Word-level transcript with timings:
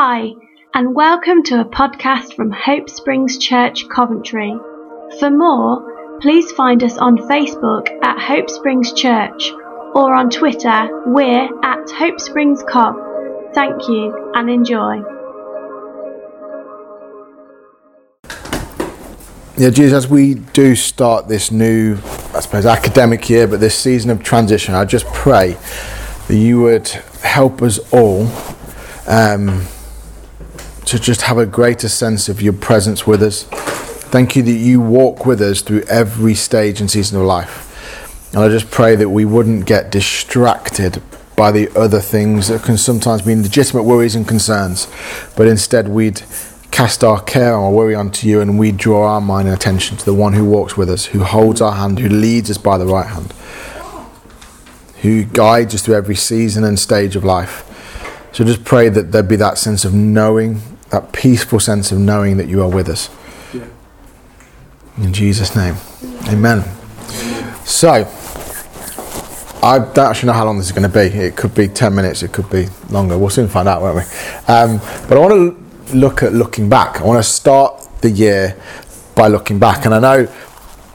Hi, 0.00 0.30
and 0.74 0.94
welcome 0.94 1.42
to 1.42 1.60
a 1.60 1.64
podcast 1.64 2.36
from 2.36 2.52
Hope 2.52 2.88
Springs 2.88 3.36
Church, 3.36 3.88
Coventry. 3.88 4.56
For 5.18 5.28
more, 5.28 6.20
please 6.20 6.52
find 6.52 6.84
us 6.84 6.96
on 6.98 7.16
Facebook 7.16 7.88
at 8.04 8.16
Hope 8.16 8.48
Springs 8.48 8.92
Church 8.92 9.50
or 9.96 10.14
on 10.14 10.30
Twitter, 10.30 11.02
we're 11.06 11.48
at 11.64 11.90
Hope 11.90 12.20
Springs 12.20 12.62
Cov. 12.62 12.94
Thank 13.54 13.88
you 13.88 14.30
and 14.36 14.48
enjoy. 14.48 15.02
Yeah, 19.56 19.70
Jesus, 19.70 20.04
as 20.04 20.06
we 20.08 20.34
do 20.34 20.76
start 20.76 21.26
this 21.26 21.50
new, 21.50 21.98
I 22.34 22.38
suppose, 22.38 22.66
academic 22.66 23.28
year, 23.28 23.48
but 23.48 23.58
this 23.58 23.74
season 23.76 24.12
of 24.12 24.22
transition, 24.22 24.76
I 24.76 24.84
just 24.84 25.06
pray 25.06 25.56
that 26.28 26.36
you 26.36 26.60
would 26.60 26.86
help 26.86 27.62
us 27.62 27.80
all 27.92 28.28
um, 29.08 29.66
to 30.90 30.98
just 30.98 31.22
have 31.22 31.38
a 31.38 31.46
greater 31.46 31.88
sense 31.88 32.28
of 32.28 32.40
your 32.40 32.54
presence 32.54 33.06
with 33.06 33.22
us. 33.22 33.44
Thank 33.44 34.36
you 34.36 34.42
that 34.42 34.52
you 34.52 34.80
walk 34.80 35.26
with 35.26 35.42
us 35.42 35.60
through 35.60 35.82
every 35.82 36.34
stage 36.34 36.80
and 36.80 36.90
season 36.90 37.18
of 37.20 37.26
life. 37.26 38.32
And 38.32 38.42
I 38.42 38.48
just 38.48 38.70
pray 38.70 38.96
that 38.96 39.10
we 39.10 39.24
wouldn't 39.24 39.66
get 39.66 39.90
distracted 39.90 41.02
by 41.36 41.52
the 41.52 41.68
other 41.78 42.00
things 42.00 42.48
that 42.48 42.62
can 42.62 42.76
sometimes 42.76 43.22
be 43.22 43.34
legitimate 43.34 43.84
worries 43.84 44.14
and 44.14 44.26
concerns, 44.26 44.88
but 45.36 45.46
instead 45.46 45.88
we'd 45.88 46.22
cast 46.70 47.04
our 47.04 47.20
care 47.22 47.54
and 47.54 47.64
our 47.64 47.70
worry 47.70 47.94
onto 47.94 48.26
you 48.26 48.40
and 48.40 48.58
we 48.58 48.72
draw 48.72 49.06
our 49.06 49.20
mind 49.20 49.46
and 49.46 49.56
attention 49.56 49.96
to 49.96 50.04
the 50.04 50.14
one 50.14 50.32
who 50.32 50.44
walks 50.44 50.76
with 50.76 50.88
us, 50.88 51.06
who 51.06 51.20
holds 51.20 51.60
our 51.60 51.72
hand, 51.72 51.98
who 51.98 52.08
leads 52.08 52.50
us 52.50 52.58
by 52.58 52.78
the 52.78 52.86
right 52.86 53.06
hand, 53.06 53.32
who 55.02 55.24
guides 55.24 55.74
us 55.74 55.82
through 55.82 55.96
every 55.96 56.16
season 56.16 56.64
and 56.64 56.78
stage 56.78 57.14
of 57.14 57.24
life. 57.24 57.64
So 58.32 58.44
just 58.44 58.64
pray 58.64 58.88
that 58.88 59.12
there'd 59.12 59.28
be 59.28 59.36
that 59.36 59.58
sense 59.58 59.84
of 59.84 59.94
knowing, 59.94 60.60
that 60.90 61.12
peaceful 61.12 61.60
sense 61.60 61.92
of 61.92 61.98
knowing 61.98 62.36
that 62.38 62.48
you 62.48 62.62
are 62.62 62.68
with 62.68 62.88
us. 62.88 63.10
Yeah. 63.52 63.66
In 64.98 65.12
Jesus' 65.12 65.54
name. 65.54 65.76
Amen. 66.28 66.64
So, 67.64 68.06
I 69.62 69.78
don't 69.78 69.98
actually 69.98 70.28
know 70.28 70.32
how 70.34 70.44
long 70.44 70.58
this 70.58 70.66
is 70.66 70.72
going 70.72 70.88
to 70.90 70.94
be. 70.94 71.16
It 71.16 71.36
could 71.36 71.54
be 71.54 71.68
10 71.68 71.94
minutes, 71.94 72.22
it 72.22 72.32
could 72.32 72.48
be 72.48 72.68
longer. 72.90 73.18
We'll 73.18 73.30
soon 73.30 73.48
find 73.48 73.68
out, 73.68 73.82
won't 73.82 73.96
we? 73.96 74.02
Um, 74.46 74.78
but 75.08 75.12
I 75.12 75.18
want 75.18 75.34
to 75.34 75.96
look 75.96 76.22
at 76.22 76.32
looking 76.32 76.68
back. 76.68 77.00
I 77.00 77.04
want 77.04 77.22
to 77.22 77.28
start 77.28 77.86
the 78.00 78.10
year 78.10 78.56
by 79.14 79.28
looking 79.28 79.58
back. 79.58 79.84
And 79.84 79.94
I 79.94 79.98
know, 79.98 80.32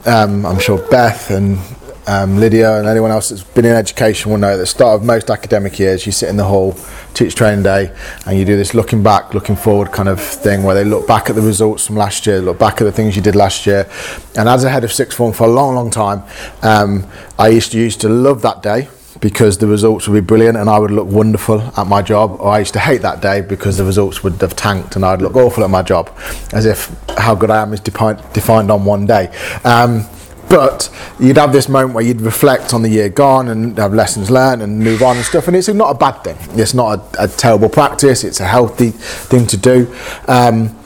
um, 0.06 0.46
I'm 0.46 0.58
sure 0.58 0.78
Beth 0.88 1.30
and 1.30 1.58
um, 2.06 2.36
Lydia 2.38 2.78
and 2.78 2.86
anyone 2.86 3.10
else 3.10 3.30
that's 3.30 3.42
been 3.42 3.64
in 3.64 3.72
education 3.72 4.30
will 4.30 4.38
know 4.38 4.54
at 4.54 4.56
the 4.56 4.66
start 4.66 5.00
of 5.00 5.04
most 5.04 5.30
academic 5.30 5.78
years, 5.78 6.06
you 6.06 6.12
sit 6.12 6.28
in 6.28 6.36
the 6.36 6.44
hall, 6.44 6.76
teach 7.14 7.34
training 7.34 7.62
day, 7.62 7.94
and 8.26 8.38
you 8.38 8.44
do 8.44 8.56
this 8.56 8.74
looking 8.74 9.02
back, 9.02 9.34
looking 9.34 9.56
forward 9.56 9.92
kind 9.92 10.08
of 10.08 10.20
thing 10.20 10.62
where 10.62 10.74
they 10.74 10.84
look 10.84 11.06
back 11.06 11.30
at 11.30 11.36
the 11.36 11.42
results 11.42 11.86
from 11.86 11.96
last 11.96 12.26
year, 12.26 12.40
look 12.40 12.58
back 12.58 12.80
at 12.80 12.84
the 12.84 12.92
things 12.92 13.16
you 13.16 13.22
did 13.22 13.34
last 13.34 13.66
year. 13.66 13.88
And 14.36 14.48
as 14.48 14.64
a 14.64 14.70
head 14.70 14.84
of 14.84 14.92
sixth 14.92 15.16
form 15.16 15.32
for 15.32 15.44
a 15.44 15.50
long, 15.50 15.74
long 15.74 15.90
time, 15.90 16.22
um, 16.62 17.06
I 17.38 17.48
used 17.48 17.72
to 17.72 17.78
used 17.78 18.00
to 18.02 18.08
love 18.08 18.42
that 18.42 18.62
day 18.62 18.88
because 19.20 19.58
the 19.58 19.66
results 19.66 20.08
would 20.08 20.14
be 20.14 20.26
brilliant 20.26 20.56
and 20.56 20.68
I 20.68 20.78
would 20.78 20.90
look 20.90 21.08
wonderful 21.08 21.60
at 21.76 21.86
my 21.86 22.02
job, 22.02 22.36
or 22.40 22.48
I 22.48 22.58
used 22.58 22.74
to 22.74 22.80
hate 22.80 23.02
that 23.02 23.22
day 23.22 23.40
because 23.40 23.78
the 23.78 23.84
results 23.84 24.22
would 24.22 24.40
have 24.40 24.56
tanked 24.56 24.96
and 24.96 25.04
I'd 25.04 25.22
look 25.22 25.36
awful 25.36 25.64
at 25.64 25.70
my 25.70 25.82
job, 25.82 26.10
as 26.52 26.66
if 26.66 26.94
how 27.16 27.34
good 27.34 27.50
I 27.50 27.62
am 27.62 27.72
is 27.72 27.80
defined, 27.80 28.22
defined 28.32 28.70
on 28.70 28.84
one 28.84 29.06
day. 29.06 29.28
Um, 29.64 30.04
but 30.54 30.88
you'd 31.18 31.36
have 31.36 31.52
this 31.52 31.68
moment 31.68 31.94
where 31.94 32.04
you'd 32.04 32.20
reflect 32.20 32.72
on 32.74 32.82
the 32.82 32.88
year 32.88 33.08
gone 33.08 33.48
and 33.48 33.76
have 33.76 33.92
lessons 33.92 34.30
learned 34.30 34.62
and 34.62 34.78
move 34.78 35.02
on 35.02 35.16
and 35.16 35.24
stuff. 35.24 35.48
And 35.48 35.56
it's 35.56 35.66
not 35.66 35.90
a 35.90 35.98
bad 35.98 36.22
thing. 36.22 36.36
It's 36.56 36.74
not 36.74 37.16
a, 37.18 37.24
a 37.24 37.28
terrible 37.28 37.68
practice. 37.68 38.22
It's 38.22 38.38
a 38.38 38.46
healthy 38.46 38.90
thing 38.90 39.48
to 39.48 39.56
do. 39.56 39.92
Um, 40.28 40.76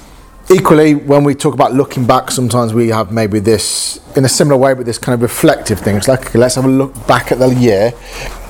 equally, 0.51 0.95
when 0.95 1.23
we 1.23 1.35
talk 1.35 1.53
about 1.53 1.75
looking 1.75 2.07
back, 2.07 2.31
sometimes 2.31 2.73
we 2.73 2.89
have 2.89 3.13
maybe 3.13 3.41
this 3.41 4.01
in 4.17 4.25
a 4.25 4.29
similar 4.29 4.57
way, 4.57 4.73
but 4.73 4.87
this 4.87 4.97
kind 4.97 5.13
of 5.13 5.21
reflective 5.21 5.81
thing. 5.81 5.97
It's 5.97 6.09
like 6.09 6.29
okay, 6.29 6.39
let's 6.39 6.55
have 6.55 6.65
a 6.65 6.69
look 6.69 7.07
back 7.07 7.31
at 7.31 7.39
the 7.39 7.49
year 7.49 7.93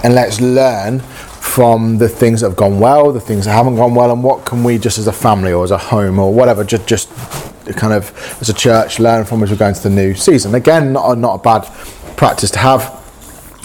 and 0.05 0.15
let's 0.15 0.41
learn 0.41 1.01
from 1.01 1.99
the 1.99 2.09
things 2.09 2.43
that 2.43 2.51
have 2.51 2.57
gone 2.57 2.79
well, 2.79 3.11
the 3.11 3.21
things 3.21 3.47
that 3.47 3.55
haven't 3.55 3.75
gone 3.75 3.97
well, 3.97 4.13
and 4.13 4.23
what 4.23 4.45
can 4.45 4.63
we 4.63 4.79
just 4.79 4.99
as 4.99 5.09
a 5.09 5.13
family 5.13 5.53
or 5.53 5.65
as 5.65 5.73
a 5.73 5.79
home 5.79 6.21
or 6.21 6.33
whatever 6.33 6.63
just 6.63 6.87
just 6.87 7.09
kind 7.77 7.93
of 7.93 8.13
as 8.41 8.49
a 8.49 8.55
church 8.55 8.99
learn 8.99 9.25
from 9.25 9.43
as 9.43 9.51
we 9.51 9.57
go 9.57 9.69
into 9.69 9.83
the 9.83 9.91
new 9.91 10.15
season. 10.15 10.55
Again, 10.55 10.93
not 10.93 11.13
a, 11.13 11.17
not 11.17 11.35
a 11.35 11.43
bad 11.43 11.63
practice 12.17 12.51
to 12.53 12.59
have. 12.59 12.97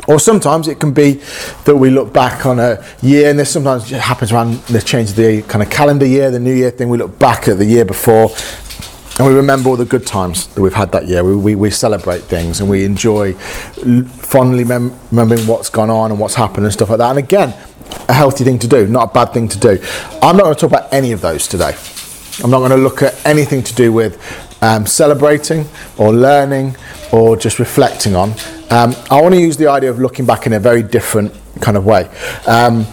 Or 0.07 0.19
sometimes 0.19 0.67
it 0.67 0.79
can 0.79 0.91
be 0.91 1.21
that 1.63 1.77
we 1.77 1.89
look 1.89 2.11
back 2.11 2.45
on 2.45 2.59
a 2.59 2.83
year, 3.01 3.29
and 3.29 3.39
this 3.39 3.51
sometimes 3.51 3.89
happens 3.89 4.33
around 4.33 4.55
the 4.63 4.81
change 4.81 5.11
of 5.11 5.15
the 5.15 5.43
kind 5.43 5.63
of 5.63 5.69
calendar 5.69 6.05
year, 6.05 6.29
the 6.29 6.39
new 6.39 6.53
year 6.53 6.71
thing. 6.71 6.89
We 6.89 6.97
look 6.97 7.17
back 7.17 7.47
at 7.47 7.57
the 7.57 7.65
year 7.65 7.85
before, 7.85 8.31
and 9.19 9.27
we 9.27 9.33
remember 9.33 9.69
all 9.69 9.77
the 9.77 9.85
good 9.85 10.07
times 10.07 10.47
that 10.47 10.61
we've 10.61 10.73
had 10.73 10.91
that 10.91 11.07
year. 11.07 11.23
We, 11.23 11.35
we, 11.35 11.55
we 11.55 11.69
celebrate 11.69 12.21
things 12.21 12.59
and 12.59 12.69
we 12.69 12.83
enjoy 12.83 13.33
fondly 13.33 14.63
mem- 14.63 14.97
remembering 15.11 15.45
what's 15.45 15.69
gone 15.69 15.91
on 15.91 16.09
and 16.09 16.19
what's 16.19 16.33
happened 16.33 16.65
and 16.65 16.73
stuff 16.73 16.89
like 16.89 16.97
that. 16.97 17.11
And 17.11 17.19
again, 17.19 17.53
a 18.09 18.13
healthy 18.13 18.43
thing 18.43 18.57
to 18.59 18.67
do, 18.67 18.87
not 18.87 19.11
a 19.11 19.13
bad 19.13 19.31
thing 19.31 19.47
to 19.49 19.59
do. 19.59 19.77
I'm 20.21 20.35
not 20.35 20.43
going 20.43 20.55
to 20.55 20.61
talk 20.61 20.71
about 20.71 20.91
any 20.91 21.11
of 21.11 21.21
those 21.21 21.47
today. 21.47 21.75
I'm 22.41 22.49
not 22.49 22.59
going 22.59 22.71
to 22.71 22.77
look 22.77 23.03
at 23.03 23.13
anything 23.25 23.61
to 23.63 23.75
do 23.75 23.91
with 23.93 24.17
um, 24.63 24.85
celebrating 24.85 25.67
or 25.97 26.13
learning 26.13 26.75
or 27.11 27.37
just 27.37 27.59
reflecting 27.59 28.15
on. 28.15 28.31
Um, 28.71 28.95
I 29.11 29.21
want 29.21 29.35
to 29.35 29.41
use 29.41 29.57
the 29.57 29.67
idea 29.67 29.91
of 29.91 29.99
looking 29.99 30.25
back 30.25 30.47
in 30.47 30.53
a 30.53 30.59
very 30.59 30.81
different 30.81 31.33
kind 31.61 31.77
of 31.77 31.85
way. 31.85 32.05
Um, 32.47 32.87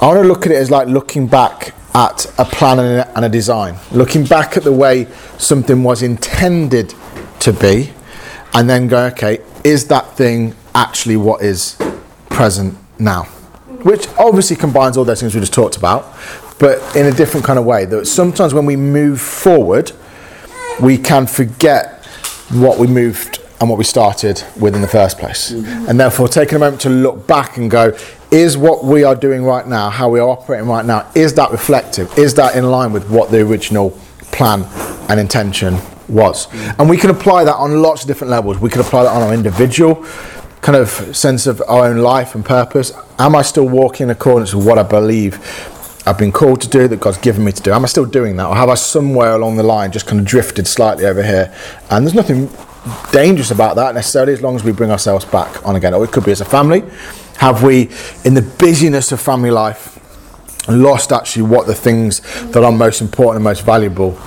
I 0.00 0.06
want 0.08 0.22
to 0.22 0.28
look 0.28 0.44
at 0.46 0.52
it 0.52 0.56
as 0.56 0.70
like 0.70 0.88
looking 0.88 1.26
back 1.28 1.74
at 1.94 2.26
a 2.38 2.44
plan 2.44 2.78
and 2.78 2.98
a, 3.00 3.16
and 3.16 3.24
a 3.24 3.28
design, 3.28 3.76
looking 3.92 4.24
back 4.24 4.56
at 4.56 4.64
the 4.64 4.72
way 4.72 5.06
something 5.38 5.82
was 5.82 6.02
intended 6.02 6.94
to 7.40 7.52
be, 7.52 7.92
and 8.54 8.68
then 8.68 8.88
go, 8.88 9.06
okay, 9.06 9.38
is 9.62 9.86
that 9.88 10.16
thing 10.16 10.54
actually 10.74 11.16
what 11.16 11.42
is 11.42 11.76
present 12.28 12.76
now? 12.98 13.22
Which 13.82 14.08
obviously 14.18 14.56
combines 14.56 14.96
all 14.96 15.04
those 15.04 15.20
things 15.20 15.34
we 15.34 15.40
just 15.40 15.54
talked 15.54 15.76
about, 15.76 16.04
but 16.58 16.96
in 16.96 17.06
a 17.06 17.12
different 17.12 17.44
kind 17.44 17.58
of 17.58 17.64
way. 17.64 17.84
That 17.84 18.06
sometimes 18.06 18.54
when 18.54 18.66
we 18.66 18.76
move 18.76 19.20
forward, 19.20 19.92
we 20.80 20.98
can 20.98 21.26
forget 21.26 22.04
what 22.50 22.78
we 22.78 22.86
moved 22.86 23.40
and 23.60 23.70
what 23.70 23.78
we 23.78 23.84
started 23.84 24.42
with 24.60 24.74
in 24.74 24.82
the 24.82 24.88
first 24.88 25.18
place. 25.18 25.50
Mm-hmm. 25.50 25.88
And 25.88 25.98
therefore, 25.98 26.28
taking 26.28 26.56
a 26.56 26.58
moment 26.58 26.82
to 26.82 26.90
look 26.90 27.26
back 27.26 27.56
and 27.56 27.70
go, 27.70 27.96
is 28.30 28.56
what 28.56 28.84
we 28.84 29.04
are 29.04 29.14
doing 29.14 29.44
right 29.44 29.66
now, 29.66 29.88
how 29.88 30.08
we 30.08 30.20
are 30.20 30.28
operating 30.28 30.68
right 30.68 30.84
now, 30.84 31.10
is 31.14 31.34
that 31.34 31.50
reflective? 31.50 32.18
Is 32.18 32.34
that 32.34 32.56
in 32.56 32.70
line 32.70 32.92
with 32.92 33.08
what 33.08 33.30
the 33.30 33.40
original 33.40 33.90
plan 34.32 34.64
and 35.08 35.18
intention 35.18 35.78
was? 36.08 36.46
Mm-hmm. 36.46 36.80
And 36.80 36.90
we 36.90 36.98
can 36.98 37.10
apply 37.10 37.44
that 37.44 37.54
on 37.54 37.80
lots 37.80 38.02
of 38.02 38.08
different 38.08 38.30
levels. 38.30 38.58
We 38.58 38.68
can 38.68 38.80
apply 38.80 39.04
that 39.04 39.12
on 39.12 39.22
our 39.22 39.32
individual 39.32 40.04
kind 40.60 40.76
of 40.76 41.16
sense 41.16 41.46
of 41.46 41.62
our 41.68 41.86
own 41.86 41.98
life 41.98 42.34
and 42.34 42.44
purpose. 42.44 42.92
Am 43.20 43.36
I 43.36 43.42
still 43.42 43.68
walking 43.68 44.04
in 44.04 44.10
accordance 44.10 44.52
with 44.52 44.66
what 44.66 44.78
I 44.78 44.82
believe 44.82 45.38
I've 46.06 46.18
been 46.18 46.30
called 46.30 46.60
to 46.60 46.68
do, 46.68 46.86
that 46.86 47.00
God's 47.00 47.18
given 47.18 47.44
me 47.44 47.50
to 47.50 47.62
do? 47.62 47.72
Am 47.72 47.82
I 47.82 47.88
still 47.88 48.04
doing 48.04 48.36
that? 48.36 48.46
Or 48.46 48.54
have 48.54 48.68
I 48.68 48.74
somewhere 48.74 49.32
along 49.32 49.56
the 49.56 49.64
line 49.64 49.90
just 49.90 50.06
kind 50.06 50.20
of 50.20 50.26
drifted 50.26 50.68
slightly 50.68 51.04
over 51.04 51.22
here? 51.22 51.52
And 51.90 52.06
there's 52.06 52.14
nothing 52.14 52.48
dangerous 53.10 53.50
about 53.50 53.74
that 53.76 53.94
necessarily 53.94 54.32
as 54.32 54.40
long 54.40 54.54
as 54.54 54.62
we 54.62 54.70
bring 54.70 54.92
ourselves 54.92 55.24
back 55.24 55.66
on 55.66 55.74
again. 55.74 55.94
Or 55.94 56.04
it 56.04 56.12
could 56.12 56.24
be 56.24 56.30
as 56.30 56.40
a 56.40 56.44
family. 56.44 56.84
Have 57.38 57.64
we, 57.64 57.90
in 58.24 58.34
the 58.34 58.54
busyness 58.58 59.10
of 59.10 59.20
family 59.20 59.50
life, 59.50 59.94
lost 60.68 61.12
actually 61.12 61.42
what 61.42 61.66
the 61.66 61.74
things 61.74 62.20
that 62.52 62.62
are 62.62 62.72
most 62.72 63.00
important 63.00 63.36
and 63.36 63.44
most 63.44 63.64
valuable 63.64 64.18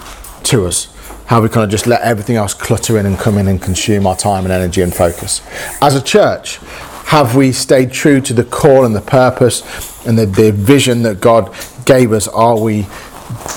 to 0.44 0.66
us? 0.66 0.94
How 1.28 1.42
we 1.42 1.48
kind 1.48 1.64
of 1.64 1.70
just 1.70 1.88
let 1.88 2.02
everything 2.02 2.36
else 2.36 2.54
clutter 2.54 2.98
in 2.98 3.06
and 3.06 3.18
come 3.18 3.38
in 3.38 3.48
and 3.48 3.62
consume 3.62 4.06
our 4.06 4.16
time 4.16 4.44
and 4.44 4.52
energy 4.52 4.82
and 4.82 4.94
focus. 4.94 5.42
As 5.82 5.96
a 5.96 6.02
church, 6.02 6.60
have 7.09 7.36
we 7.36 7.52
stayed 7.52 7.92
true 7.92 8.22
to 8.22 8.36
the 8.36 8.44
call 8.44 8.86
and 8.86 8.96
the 8.96 9.02
purpose 9.02 9.64
and 10.06 10.16
the, 10.16 10.28
the 10.28 10.51
vision 10.51 11.01
that 11.01 11.19
God 11.19 11.51
gave 11.84 12.12
us? 12.12 12.28
Are 12.28 12.60
we 12.60 12.86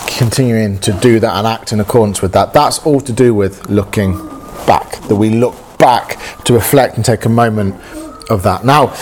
continuing 0.07 0.79
to 0.79 0.93
do 1.03 1.21
that 1.21 1.37
and 1.37 1.47
act 1.47 1.71
in 1.71 1.79
accordance 1.79 2.23
with 2.23 2.33
that? 2.33 2.55
That's 2.55 2.79
all 2.87 2.99
to 3.03 3.13
do 3.13 3.35
with 3.35 3.69
looking 3.69 4.17
back, 4.67 5.03
that 5.03 5.17
we 5.17 5.29
look 5.29 5.55
back 5.77 6.19
to 6.45 6.55
reflect 6.55 6.97
and 6.97 7.05
take 7.05 7.27
a 7.27 7.29
moment 7.29 7.75
of 8.31 8.43
that. 8.45 8.65
Now, 8.65 8.97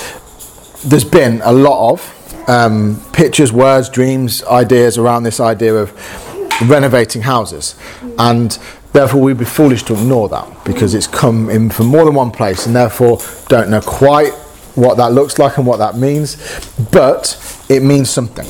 there's 0.85 1.05
been 1.05 1.41
a 1.45 1.53
lot 1.53 1.93
of 1.93 2.49
um, 2.49 3.01
pictures, 3.13 3.53
words, 3.53 3.89
dreams, 3.89 4.43
ideas 4.43 4.99
around 4.99 5.23
this 5.23 5.39
idea 5.39 5.77
of 5.77 5.93
renovating 6.69 7.23
houses. 7.23 7.77
And 8.19 8.59
therefore, 8.93 9.21
we'd 9.21 9.39
be 9.39 9.45
foolish 9.45 9.83
to 9.85 9.95
ignore 9.95 10.29
that 10.29 10.65
because 10.65 10.95
it's 10.95 11.07
come 11.07 11.51
in 11.51 11.71
from 11.71 11.87
more 11.87 12.05
than 12.05 12.15
one 12.15 12.31
place 12.31 12.67
and 12.67 12.75
therefore 12.75 13.19
don't 13.49 13.71
know 13.71 13.81
quite 13.81 14.33
what 14.75 14.97
that 14.97 15.13
looks 15.13 15.39
like 15.39 15.59
and 15.59 15.67
what 15.67 15.79
that 15.79 15.97
means, 15.97 16.37
but 16.91 17.37
it 17.69 17.83
means 17.83 18.11
something. 18.11 18.47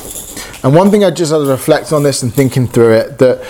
And 0.63 0.75
one 0.75 0.91
thing 0.91 1.03
I 1.03 1.11
just 1.11 1.31
had 1.31 1.39
to 1.39 1.45
reflect 1.45 1.91
on 1.91 2.03
this 2.03 2.21
and 2.23 2.33
thinking 2.33 2.67
through 2.67 2.93
it 2.93 3.17
that 3.17 3.43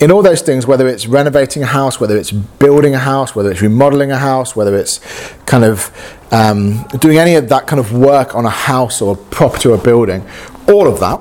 in 0.00 0.12
all 0.12 0.22
those 0.22 0.42
things, 0.42 0.66
whether 0.66 0.86
it's 0.86 1.06
renovating 1.06 1.62
a 1.62 1.66
house, 1.66 1.98
whether 1.98 2.16
it's 2.16 2.30
building 2.30 2.94
a 2.94 2.98
house, 2.98 3.34
whether 3.34 3.50
it's 3.50 3.62
remodeling 3.62 4.12
a 4.12 4.18
house, 4.18 4.54
whether 4.54 4.76
it's 4.76 5.00
kind 5.46 5.64
of 5.64 5.90
um, 6.30 6.86
doing 6.98 7.18
any 7.18 7.34
of 7.34 7.48
that 7.48 7.66
kind 7.66 7.80
of 7.80 7.92
work 7.92 8.34
on 8.34 8.44
a 8.44 8.50
house 8.50 9.00
or 9.00 9.14
a 9.14 9.16
property 9.16 9.68
or 9.68 9.74
a 9.74 9.78
building, 9.78 10.24
all 10.68 10.86
of 10.86 11.00
that, 11.00 11.20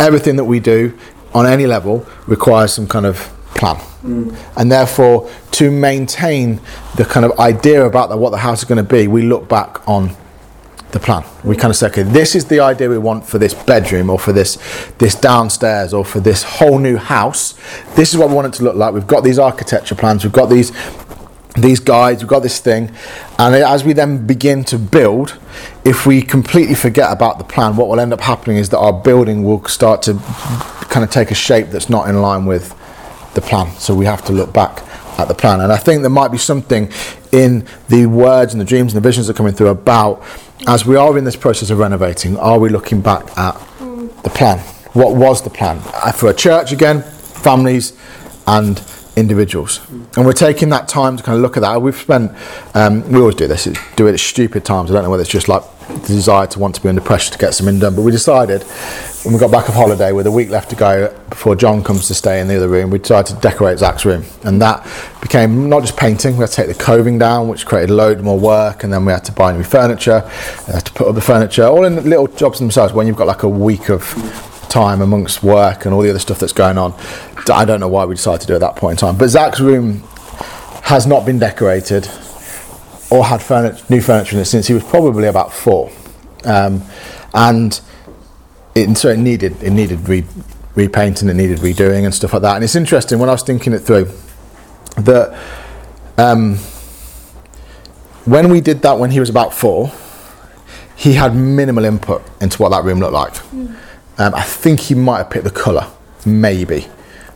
everything 0.00 0.36
that 0.36 0.44
we 0.44 0.58
do 0.58 0.96
on 1.34 1.46
any 1.46 1.66
level 1.66 2.04
requires 2.26 2.72
some 2.72 2.88
kind 2.88 3.06
of 3.06 3.32
plan. 3.56 3.76
Mm. 4.02 4.36
And 4.56 4.70
therefore, 4.70 5.30
to 5.52 5.70
maintain 5.70 6.60
the 6.96 7.04
kind 7.04 7.24
of 7.24 7.38
idea 7.38 7.84
about 7.84 8.08
the, 8.08 8.16
what 8.16 8.30
the 8.30 8.38
house 8.38 8.60
is 8.60 8.64
going 8.64 8.84
to 8.84 8.94
be, 8.94 9.08
we 9.08 9.22
look 9.22 9.48
back 9.48 9.86
on 9.88 10.16
the 10.92 11.00
plan. 11.00 11.24
We 11.44 11.56
kind 11.56 11.70
of 11.70 11.76
say, 11.76 11.88
okay, 11.88 12.02
this 12.02 12.34
is 12.34 12.46
the 12.46 12.60
idea 12.60 12.88
we 12.88 12.98
want 12.98 13.26
for 13.26 13.38
this 13.38 13.54
bedroom 13.54 14.08
or 14.08 14.18
for 14.18 14.32
this 14.32 14.58
this 14.98 15.14
downstairs 15.14 15.92
or 15.92 16.04
for 16.04 16.20
this 16.20 16.42
whole 16.42 16.78
new 16.78 16.96
house. 16.96 17.54
This 17.96 18.12
is 18.12 18.18
what 18.18 18.28
we 18.28 18.34
want 18.34 18.46
it 18.48 18.56
to 18.58 18.64
look 18.64 18.76
like. 18.76 18.94
We've 18.94 19.06
got 19.06 19.24
these 19.24 19.38
architecture 19.38 19.94
plans. 19.94 20.24
We've 20.24 20.32
got 20.32 20.46
these 20.46 20.72
these 21.54 21.80
guides. 21.80 22.22
We've 22.22 22.28
got 22.28 22.42
this 22.42 22.60
thing, 22.60 22.94
and 23.38 23.54
as 23.54 23.84
we 23.84 23.94
then 23.94 24.26
begin 24.26 24.64
to 24.64 24.78
build, 24.78 25.38
if 25.84 26.06
we 26.06 26.22
completely 26.22 26.74
forget 26.74 27.10
about 27.10 27.38
the 27.38 27.44
plan, 27.44 27.76
what 27.76 27.88
will 27.88 28.00
end 28.00 28.12
up 28.12 28.20
happening 28.20 28.58
is 28.58 28.68
that 28.70 28.78
our 28.78 28.92
building 28.92 29.42
will 29.42 29.64
start 29.64 30.02
to 30.02 30.14
kind 30.88 31.02
of 31.02 31.10
take 31.10 31.30
a 31.30 31.34
shape 31.34 31.68
that's 31.68 31.90
not 31.90 32.08
in 32.08 32.20
line 32.20 32.46
with 32.46 32.74
the 33.36 33.40
plan. 33.40 33.70
So 33.78 33.94
we 33.94 34.04
have 34.06 34.24
to 34.24 34.32
look 34.32 34.52
back 34.52 34.82
at 35.20 35.28
the 35.28 35.34
plan. 35.34 35.60
And 35.60 35.72
I 35.72 35.76
think 35.76 36.00
there 36.00 36.10
might 36.10 36.32
be 36.32 36.38
something 36.38 36.90
in 37.30 37.66
the 37.88 38.06
words 38.06 38.52
and 38.52 38.60
the 38.60 38.64
dreams 38.64 38.92
and 38.92 39.02
the 39.02 39.06
visions 39.08 39.28
that 39.28 39.34
are 39.34 39.36
coming 39.36 39.54
through 39.54 39.68
about 39.68 40.24
as 40.66 40.84
we 40.84 40.96
are 40.96 41.16
in 41.16 41.24
this 41.24 41.36
process 41.36 41.70
of 41.70 41.78
renovating, 41.78 42.36
are 42.38 42.58
we 42.58 42.68
looking 42.68 43.00
back 43.00 43.24
at 43.38 43.52
the 43.78 44.30
plan? 44.30 44.58
What 44.94 45.14
was 45.14 45.42
the 45.42 45.50
plan? 45.50 45.80
Uh, 45.94 46.12
for 46.12 46.30
a 46.30 46.34
church 46.34 46.72
again, 46.72 47.02
families, 47.02 47.92
and 48.46 48.82
individuals. 49.16 49.80
And 50.16 50.24
we're 50.26 50.32
taking 50.32 50.70
that 50.70 50.88
time 50.88 51.16
to 51.16 51.22
kind 51.22 51.36
of 51.36 51.42
look 51.42 51.56
at 51.56 51.60
that. 51.60 51.80
We've 51.80 51.96
spent, 51.96 52.32
um, 52.74 53.08
we 53.10 53.20
always 53.20 53.34
do 53.34 53.46
this, 53.46 53.68
do 53.96 54.06
it 54.06 54.14
at 54.14 54.20
stupid 54.20 54.64
times. 54.64 54.90
I 54.90 54.94
don't 54.94 55.04
know 55.04 55.10
whether 55.10 55.22
it's 55.22 55.30
just 55.30 55.48
like 55.48 55.62
the 55.88 56.08
desire 56.08 56.46
to 56.48 56.58
want 56.58 56.74
to 56.74 56.82
be 56.82 56.88
under 56.88 57.00
pressure 57.00 57.32
to 57.32 57.38
get 57.38 57.54
something 57.54 57.78
done, 57.78 57.94
but 57.94 58.02
we 58.02 58.10
decided 58.10 58.62
when 59.24 59.34
we 59.34 59.40
got 59.40 59.50
back 59.50 59.68
of 59.68 59.74
holiday 59.74 60.12
with 60.12 60.26
a 60.26 60.30
week 60.30 60.50
left 60.50 60.70
to 60.70 60.76
go 60.76 61.12
before 61.30 61.56
John 61.56 61.82
comes 61.82 62.06
to 62.08 62.14
stay 62.14 62.40
in 62.40 62.48
the 62.48 62.56
other 62.56 62.68
room, 62.68 62.90
we 62.90 62.98
decided 62.98 63.34
to 63.34 63.40
decorate 63.40 63.78
Zach's 63.78 64.04
room. 64.04 64.24
And 64.44 64.62
that 64.62 64.86
became 65.20 65.68
not 65.68 65.82
just 65.82 65.96
painting, 65.96 66.36
we 66.36 66.40
had 66.40 66.50
to 66.50 66.56
take 66.56 66.68
the 66.68 66.74
coving 66.74 67.18
down, 67.18 67.48
which 67.48 67.66
created 67.66 67.90
a 67.90 67.94
load 67.94 68.20
more 68.20 68.38
work, 68.38 68.84
and 68.84 68.92
then 68.92 69.04
we 69.04 69.12
had 69.12 69.24
to 69.24 69.32
buy 69.32 69.52
new 69.52 69.64
furniture, 69.64 70.20
had 70.66 70.86
to 70.86 70.92
put 70.92 71.08
up 71.08 71.14
the 71.14 71.20
furniture, 71.20 71.64
all 71.64 71.84
in 71.84 71.96
little 72.08 72.26
jobs 72.28 72.58
themselves 72.58 72.92
when 72.92 73.06
you've 73.06 73.16
got 73.16 73.26
like 73.26 73.42
a 73.42 73.48
week 73.48 73.90
of 73.90 74.02
time 74.68 75.00
amongst 75.00 75.42
work 75.42 75.84
and 75.84 75.94
all 75.94 76.02
the 76.02 76.10
other 76.10 76.18
stuff 76.18 76.38
that's 76.38 76.52
going 76.52 76.78
on. 76.78 76.92
I 77.52 77.64
don't 77.64 77.80
know 77.80 77.88
why 77.88 78.04
we 78.04 78.14
decided 78.14 78.42
to 78.42 78.46
do 78.46 78.52
it 78.54 78.56
at 78.56 78.60
that 78.60 78.76
point 78.76 79.00
in 79.00 79.08
time. 79.08 79.16
But 79.16 79.28
Zach's 79.28 79.60
room 79.60 80.02
has 80.82 81.06
not 81.06 81.24
been 81.24 81.38
decorated 81.38 82.08
or 83.10 83.24
had 83.24 83.42
furniture, 83.42 83.84
new 83.88 84.00
furniture 84.00 84.36
in 84.36 84.42
it 84.42 84.46
since 84.46 84.66
he 84.66 84.74
was 84.74 84.84
probably 84.84 85.28
about 85.28 85.52
four. 85.52 85.90
Um, 86.44 86.82
and 87.34 87.80
it, 88.74 88.96
so 88.96 89.08
it 89.08 89.18
needed 89.18 89.62
it 89.62 89.70
needed 89.70 90.08
re, 90.08 90.24
repainting, 90.74 91.28
it 91.28 91.34
needed 91.34 91.58
redoing 91.58 92.04
and 92.04 92.14
stuff 92.14 92.32
like 92.32 92.42
that. 92.42 92.56
And 92.56 92.64
it's 92.64 92.76
interesting 92.76 93.18
when 93.18 93.28
I 93.28 93.32
was 93.32 93.42
thinking 93.42 93.72
it 93.72 93.80
through 93.80 94.10
that 94.98 95.38
um, 96.18 96.56
when 98.24 98.50
we 98.50 98.60
did 98.60 98.82
that 98.82 98.98
when 98.98 99.10
he 99.10 99.20
was 99.20 99.30
about 99.30 99.54
four, 99.54 99.92
he 100.96 101.12
had 101.12 101.34
minimal 101.34 101.84
input 101.84 102.22
into 102.40 102.60
what 102.60 102.70
that 102.70 102.84
room 102.84 102.98
looked 102.98 103.12
like. 103.12 103.34
Mm. 103.34 103.76
Um, 104.18 104.34
I 104.34 104.42
think 104.42 104.80
he 104.80 104.94
might 104.94 105.18
have 105.18 105.30
picked 105.30 105.44
the 105.44 105.50
colour, 105.50 105.86
maybe. 106.24 106.88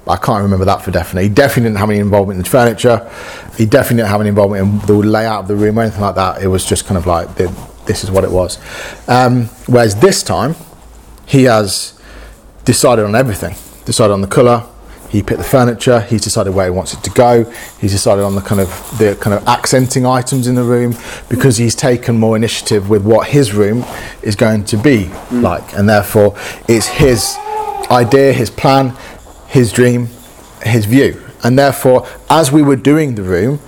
I 0.08 0.16
can't 0.16 0.42
remember 0.42 0.64
that 0.64 0.82
for 0.82 0.90
definite. 0.90 1.22
He 1.22 1.28
definitely 1.28 1.70
didn't 1.70 1.78
have 1.78 1.90
any 1.90 1.98
involvement 1.98 2.38
in 2.38 2.42
the 2.42 2.48
furniture. 2.48 3.10
He 3.56 3.66
definitely 3.66 3.98
didn't 3.98 4.08
have 4.08 4.20
any 4.20 4.30
involvement 4.30 4.62
in 4.62 4.86
the 4.86 4.94
layout 4.94 5.42
of 5.42 5.48
the 5.48 5.56
room 5.56 5.78
or 5.78 5.82
anything 5.82 6.00
like 6.00 6.14
that. 6.16 6.42
It 6.42 6.48
was 6.48 6.64
just 6.64 6.86
kind 6.86 6.98
of 6.98 7.06
like 7.06 7.36
this 7.86 8.04
is 8.04 8.10
what 8.10 8.24
it 8.24 8.30
was. 8.30 8.58
Um, 9.08 9.46
whereas 9.66 10.00
this 10.00 10.22
time, 10.22 10.54
he 11.26 11.44
has 11.44 12.00
decided 12.64 13.04
on 13.04 13.14
everything. 13.14 13.54
Decided 13.84 14.12
on 14.12 14.20
the 14.20 14.26
colour. 14.26 14.66
He 15.10 15.22
picked 15.22 15.38
the 15.38 15.44
furniture. 15.44 16.00
He's 16.02 16.22
decided 16.22 16.54
where 16.54 16.66
he 16.66 16.70
wants 16.70 16.94
it 16.94 17.02
to 17.02 17.10
go. 17.10 17.44
He's 17.80 17.90
decided 17.90 18.22
on 18.22 18.36
the 18.36 18.40
kind 18.40 18.60
of 18.60 18.68
the 18.98 19.18
kind 19.20 19.34
of 19.34 19.46
accenting 19.48 20.06
items 20.06 20.46
in 20.46 20.54
the 20.54 20.62
room 20.62 20.94
because 21.28 21.56
he's 21.56 21.74
taken 21.74 22.16
more 22.16 22.36
initiative 22.36 22.88
with 22.88 23.04
what 23.04 23.28
his 23.28 23.52
room 23.52 23.84
is 24.22 24.36
going 24.36 24.64
to 24.66 24.76
be 24.76 25.06
mm. 25.06 25.42
like, 25.42 25.72
and 25.76 25.88
therefore 25.88 26.36
it's 26.68 26.86
his 26.86 27.36
idea, 27.90 28.32
his 28.32 28.50
plan, 28.50 28.96
his 29.50 29.72
dream, 29.72 30.08
his 30.62 30.86
view. 30.86 31.20
And 31.42 31.58
therefore, 31.58 32.06
as 32.28 32.52
we 32.52 32.62
were 32.62 32.76
doing 32.76 33.16
the 33.16 33.22
room, 33.22 33.60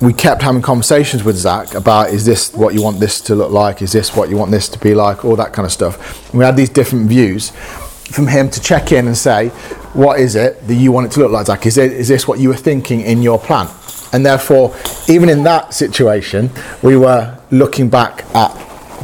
we 0.00 0.12
kept 0.14 0.42
having 0.42 0.62
conversations 0.62 1.24
with 1.24 1.36
Zach 1.36 1.74
about 1.74 2.10
is 2.10 2.24
this 2.24 2.54
what 2.54 2.74
you 2.74 2.82
want 2.82 3.00
this 3.00 3.20
to 3.22 3.34
look 3.34 3.50
like? 3.50 3.82
Is 3.82 3.92
this 3.92 4.16
what 4.16 4.30
you 4.30 4.36
want 4.36 4.50
this 4.50 4.68
to 4.70 4.78
be 4.78 4.94
like? 4.94 5.24
All 5.24 5.36
that 5.36 5.52
kind 5.52 5.66
of 5.66 5.72
stuff. 5.72 6.30
And 6.30 6.38
we 6.38 6.44
had 6.44 6.56
these 6.56 6.70
different 6.70 7.08
views 7.08 7.50
from 7.50 8.28
him 8.28 8.48
to 8.50 8.60
check 8.60 8.92
in 8.92 9.06
and 9.06 9.16
say, 9.16 9.48
what 9.92 10.20
is 10.20 10.36
it 10.36 10.66
that 10.66 10.74
you 10.74 10.92
want 10.92 11.06
it 11.06 11.12
to 11.12 11.20
look 11.20 11.32
like, 11.32 11.46
Zach? 11.46 11.66
Is, 11.66 11.76
it, 11.76 11.92
is 11.92 12.08
this 12.08 12.26
what 12.26 12.38
you 12.38 12.48
were 12.48 12.56
thinking 12.56 13.02
in 13.02 13.22
your 13.22 13.38
plan? 13.38 13.68
And 14.12 14.24
therefore, 14.24 14.74
even 15.08 15.28
in 15.28 15.42
that 15.44 15.74
situation, 15.74 16.50
we 16.82 16.96
were 16.96 17.38
looking 17.50 17.88
back 17.88 18.24
at 18.34 18.54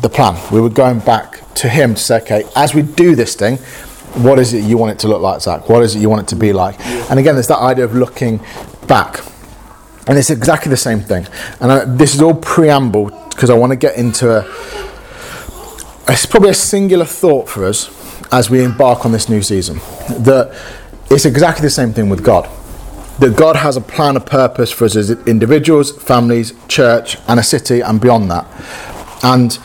the 0.00 0.08
plan. 0.08 0.36
We 0.52 0.60
were 0.60 0.70
going 0.70 1.00
back 1.00 1.42
to 1.56 1.68
him 1.68 1.94
to 1.94 2.00
say, 2.00 2.20
okay, 2.22 2.44
as 2.54 2.74
we 2.74 2.82
do 2.82 3.14
this 3.14 3.34
thing, 3.34 3.58
what 4.22 4.38
is 4.38 4.54
it 4.54 4.64
you 4.64 4.78
want 4.78 4.92
it 4.92 4.98
to 5.00 5.08
look 5.08 5.20
like, 5.20 5.40
Zach? 5.40 5.68
What 5.68 5.82
is 5.82 5.94
it 5.94 6.00
you 6.00 6.08
want 6.08 6.22
it 6.22 6.28
to 6.28 6.36
be 6.36 6.52
like? 6.52 6.80
And 7.10 7.18
again, 7.18 7.34
there's 7.34 7.48
that 7.48 7.60
idea 7.60 7.84
of 7.84 7.94
looking 7.94 8.40
back 8.86 9.20
and 10.06 10.16
it's 10.16 10.30
exactly 10.30 10.70
the 10.70 10.76
same 10.76 11.00
thing. 11.00 11.26
And 11.60 11.72
I, 11.72 11.84
this 11.84 12.14
is 12.14 12.22
all 12.22 12.34
preamble 12.34 13.10
because 13.30 13.50
I 13.50 13.54
want 13.54 13.72
to 13.72 13.76
get 13.76 13.96
into 13.96 14.30
a, 14.30 14.44
it's 16.08 16.26
probably 16.26 16.50
a 16.50 16.54
singular 16.54 17.04
thought 17.04 17.48
for 17.48 17.64
us 17.64 17.90
as 18.32 18.48
we 18.48 18.62
embark 18.62 19.04
on 19.04 19.12
this 19.12 19.28
new 19.28 19.42
season. 19.42 19.78
That 20.22 20.56
it's 21.10 21.24
exactly 21.24 21.62
the 21.62 21.70
same 21.70 21.92
thing 21.92 22.08
with 22.08 22.24
God. 22.24 22.48
That 23.18 23.36
God 23.36 23.56
has 23.56 23.76
a 23.76 23.80
plan, 23.80 24.16
a 24.16 24.20
purpose 24.20 24.70
for 24.70 24.84
us 24.84 24.94
as 24.94 25.10
individuals, 25.10 25.90
families, 25.90 26.52
church, 26.68 27.18
and 27.26 27.40
a 27.40 27.42
city, 27.42 27.80
and 27.80 28.00
beyond 28.00 28.30
that. 28.30 28.46
And 29.24 29.58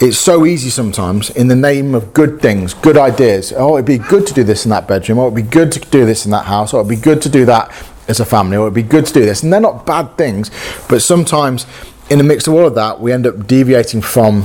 it's 0.00 0.18
so 0.18 0.46
easy 0.46 0.70
sometimes 0.70 1.30
in 1.30 1.48
the 1.48 1.56
name 1.56 1.94
of 1.94 2.12
good 2.14 2.40
things, 2.40 2.72
good 2.72 2.96
ideas. 2.96 3.52
Oh, 3.56 3.76
it'd 3.76 3.86
be 3.86 3.98
good 3.98 4.26
to 4.28 4.34
do 4.34 4.44
this 4.44 4.64
in 4.64 4.70
that 4.70 4.86
bedroom, 4.86 5.18
or 5.18 5.26
it'd 5.26 5.34
be 5.34 5.42
good 5.42 5.72
to 5.72 5.80
do 5.80 6.06
this 6.06 6.24
in 6.24 6.30
that 6.30 6.46
house, 6.46 6.72
or 6.72 6.80
it'd 6.80 6.88
be 6.88 6.96
good 6.96 7.20
to 7.22 7.28
do 7.28 7.44
that 7.46 7.72
as 8.06 8.20
a 8.20 8.24
family, 8.24 8.56
or 8.56 8.66
it'd 8.66 8.74
be 8.74 8.82
good 8.82 9.06
to 9.06 9.12
do 9.12 9.24
this. 9.24 9.42
And 9.42 9.52
they're 9.52 9.60
not 9.60 9.84
bad 9.84 10.16
things, 10.16 10.50
but 10.88 11.02
sometimes 11.02 11.66
in 12.10 12.18
the 12.18 12.24
mix 12.24 12.46
of 12.46 12.54
all 12.54 12.66
of 12.66 12.74
that, 12.76 13.00
we 13.00 13.12
end 13.12 13.26
up 13.26 13.46
deviating 13.46 14.02
from 14.02 14.40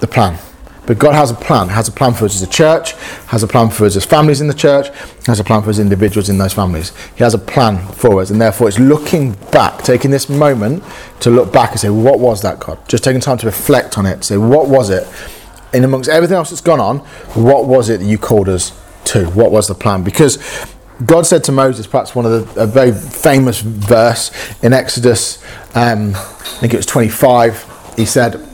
the 0.00 0.08
plan. 0.10 0.38
But 0.86 0.98
God 0.98 1.14
has 1.14 1.30
a 1.30 1.34
plan, 1.34 1.68
has 1.68 1.88
a 1.88 1.92
plan 1.92 2.14
for 2.14 2.26
us 2.26 2.36
as 2.36 2.42
a 2.42 2.50
church, 2.50 2.92
has 3.26 3.42
a 3.42 3.48
plan 3.48 3.70
for 3.70 3.86
us 3.86 3.96
as 3.96 4.04
families 4.04 4.40
in 4.40 4.46
the 4.46 4.54
church, 4.54 4.88
has 5.26 5.40
a 5.40 5.44
plan 5.44 5.62
for 5.62 5.70
us 5.70 5.78
individuals 5.78 6.28
in 6.28 6.38
those 6.38 6.52
families. 6.52 6.92
He 7.16 7.24
has 7.24 7.34
a 7.34 7.38
plan 7.38 7.86
for 7.94 8.20
us, 8.20 8.30
and 8.30 8.40
therefore 8.40 8.68
it's 8.68 8.78
looking 8.78 9.32
back, 9.50 9.82
taking 9.82 10.10
this 10.10 10.28
moment 10.28 10.84
to 11.20 11.30
look 11.30 11.52
back 11.52 11.72
and 11.72 11.80
say, 11.80 11.90
What 11.90 12.20
was 12.20 12.42
that, 12.42 12.60
God? 12.60 12.78
Just 12.88 13.02
taking 13.02 13.20
time 13.20 13.38
to 13.38 13.46
reflect 13.46 13.98
on 13.98 14.06
it, 14.06 14.22
say, 14.24 14.36
What 14.36 14.68
was 14.68 14.90
it? 14.90 15.08
And 15.72 15.84
amongst 15.84 16.08
everything 16.08 16.36
else 16.36 16.50
that's 16.50 16.62
gone 16.62 16.80
on, 16.80 16.98
what 17.34 17.66
was 17.66 17.88
it 17.90 17.98
that 17.98 18.06
you 18.06 18.18
called 18.18 18.48
us 18.48 18.70
to? 19.06 19.26
What 19.30 19.50
was 19.50 19.66
the 19.66 19.74
plan? 19.74 20.04
Because 20.04 20.38
God 21.04 21.26
said 21.26 21.44
to 21.44 21.52
Moses, 21.52 21.86
perhaps 21.86 22.14
one 22.14 22.24
of 22.24 22.54
the 22.54 22.62
a 22.62 22.66
very 22.66 22.92
famous 22.92 23.60
verse 23.60 24.30
in 24.62 24.72
Exodus, 24.72 25.42
um, 25.74 26.14
I 26.14 26.58
think 26.60 26.72
it 26.72 26.78
was 26.78 26.86
25. 26.86 27.94
He 27.96 28.06
said, 28.06 28.45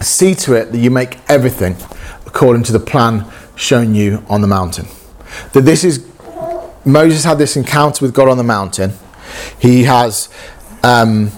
"See 0.00 0.34
to 0.36 0.54
it 0.54 0.72
that 0.72 0.78
you 0.78 0.90
make 0.90 1.18
everything 1.28 1.76
according 2.26 2.62
to 2.64 2.72
the 2.72 2.80
plan 2.80 3.24
shown 3.56 3.94
you 3.94 4.24
on 4.28 4.40
the 4.40 4.48
mountain." 4.48 4.86
That 5.52 5.62
this 5.62 5.84
is 5.84 6.04
Moses 6.84 7.24
had 7.24 7.38
this 7.38 7.56
encounter 7.56 8.04
with 8.04 8.14
God 8.14 8.28
on 8.28 8.38
the 8.38 8.44
mountain. 8.44 8.92
He 9.58 9.84
has 9.84 10.28
um, 10.82 11.30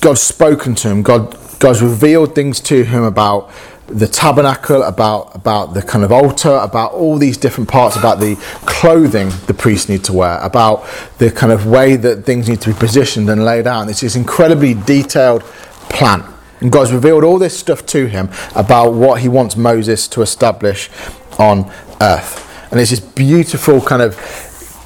God's 0.00 0.20
spoken 0.20 0.74
to 0.76 0.88
him. 0.88 1.02
God 1.02 1.36
God's 1.58 1.82
revealed 1.82 2.34
things 2.34 2.60
to 2.60 2.84
him 2.84 3.02
about 3.02 3.50
the 3.86 4.06
tabernacle, 4.06 4.82
about 4.82 5.34
about 5.34 5.74
the 5.74 5.82
kind 5.82 6.04
of 6.04 6.12
altar, 6.12 6.54
about 6.56 6.92
all 6.92 7.18
these 7.18 7.36
different 7.36 7.68
parts, 7.68 7.96
about 7.96 8.20
the 8.20 8.36
clothing 8.66 9.30
the 9.46 9.54
priests 9.54 9.88
need 9.88 10.04
to 10.04 10.12
wear, 10.12 10.38
about 10.38 10.86
the 11.18 11.30
kind 11.30 11.52
of 11.52 11.66
way 11.66 11.96
that 11.96 12.24
things 12.24 12.48
need 12.48 12.60
to 12.60 12.72
be 12.72 12.78
positioned 12.78 13.28
and 13.30 13.44
laid 13.44 13.66
out. 13.66 13.82
And 13.82 13.90
it's 13.90 14.00
this 14.00 14.16
incredibly 14.16 14.74
detailed 14.74 15.42
plan. 15.90 16.24
And 16.60 16.72
God's 16.72 16.92
revealed 16.92 17.24
all 17.24 17.38
this 17.38 17.56
stuff 17.56 17.86
to 17.86 18.06
him 18.06 18.30
about 18.54 18.92
what 18.92 19.20
he 19.20 19.28
wants 19.28 19.56
Moses 19.56 20.08
to 20.08 20.22
establish 20.22 20.90
on 21.38 21.72
earth. 22.00 22.44
And 22.70 22.80
it's 22.80 22.90
this 22.90 23.00
beautiful 23.00 23.80
kind 23.80 24.02
of 24.02 24.16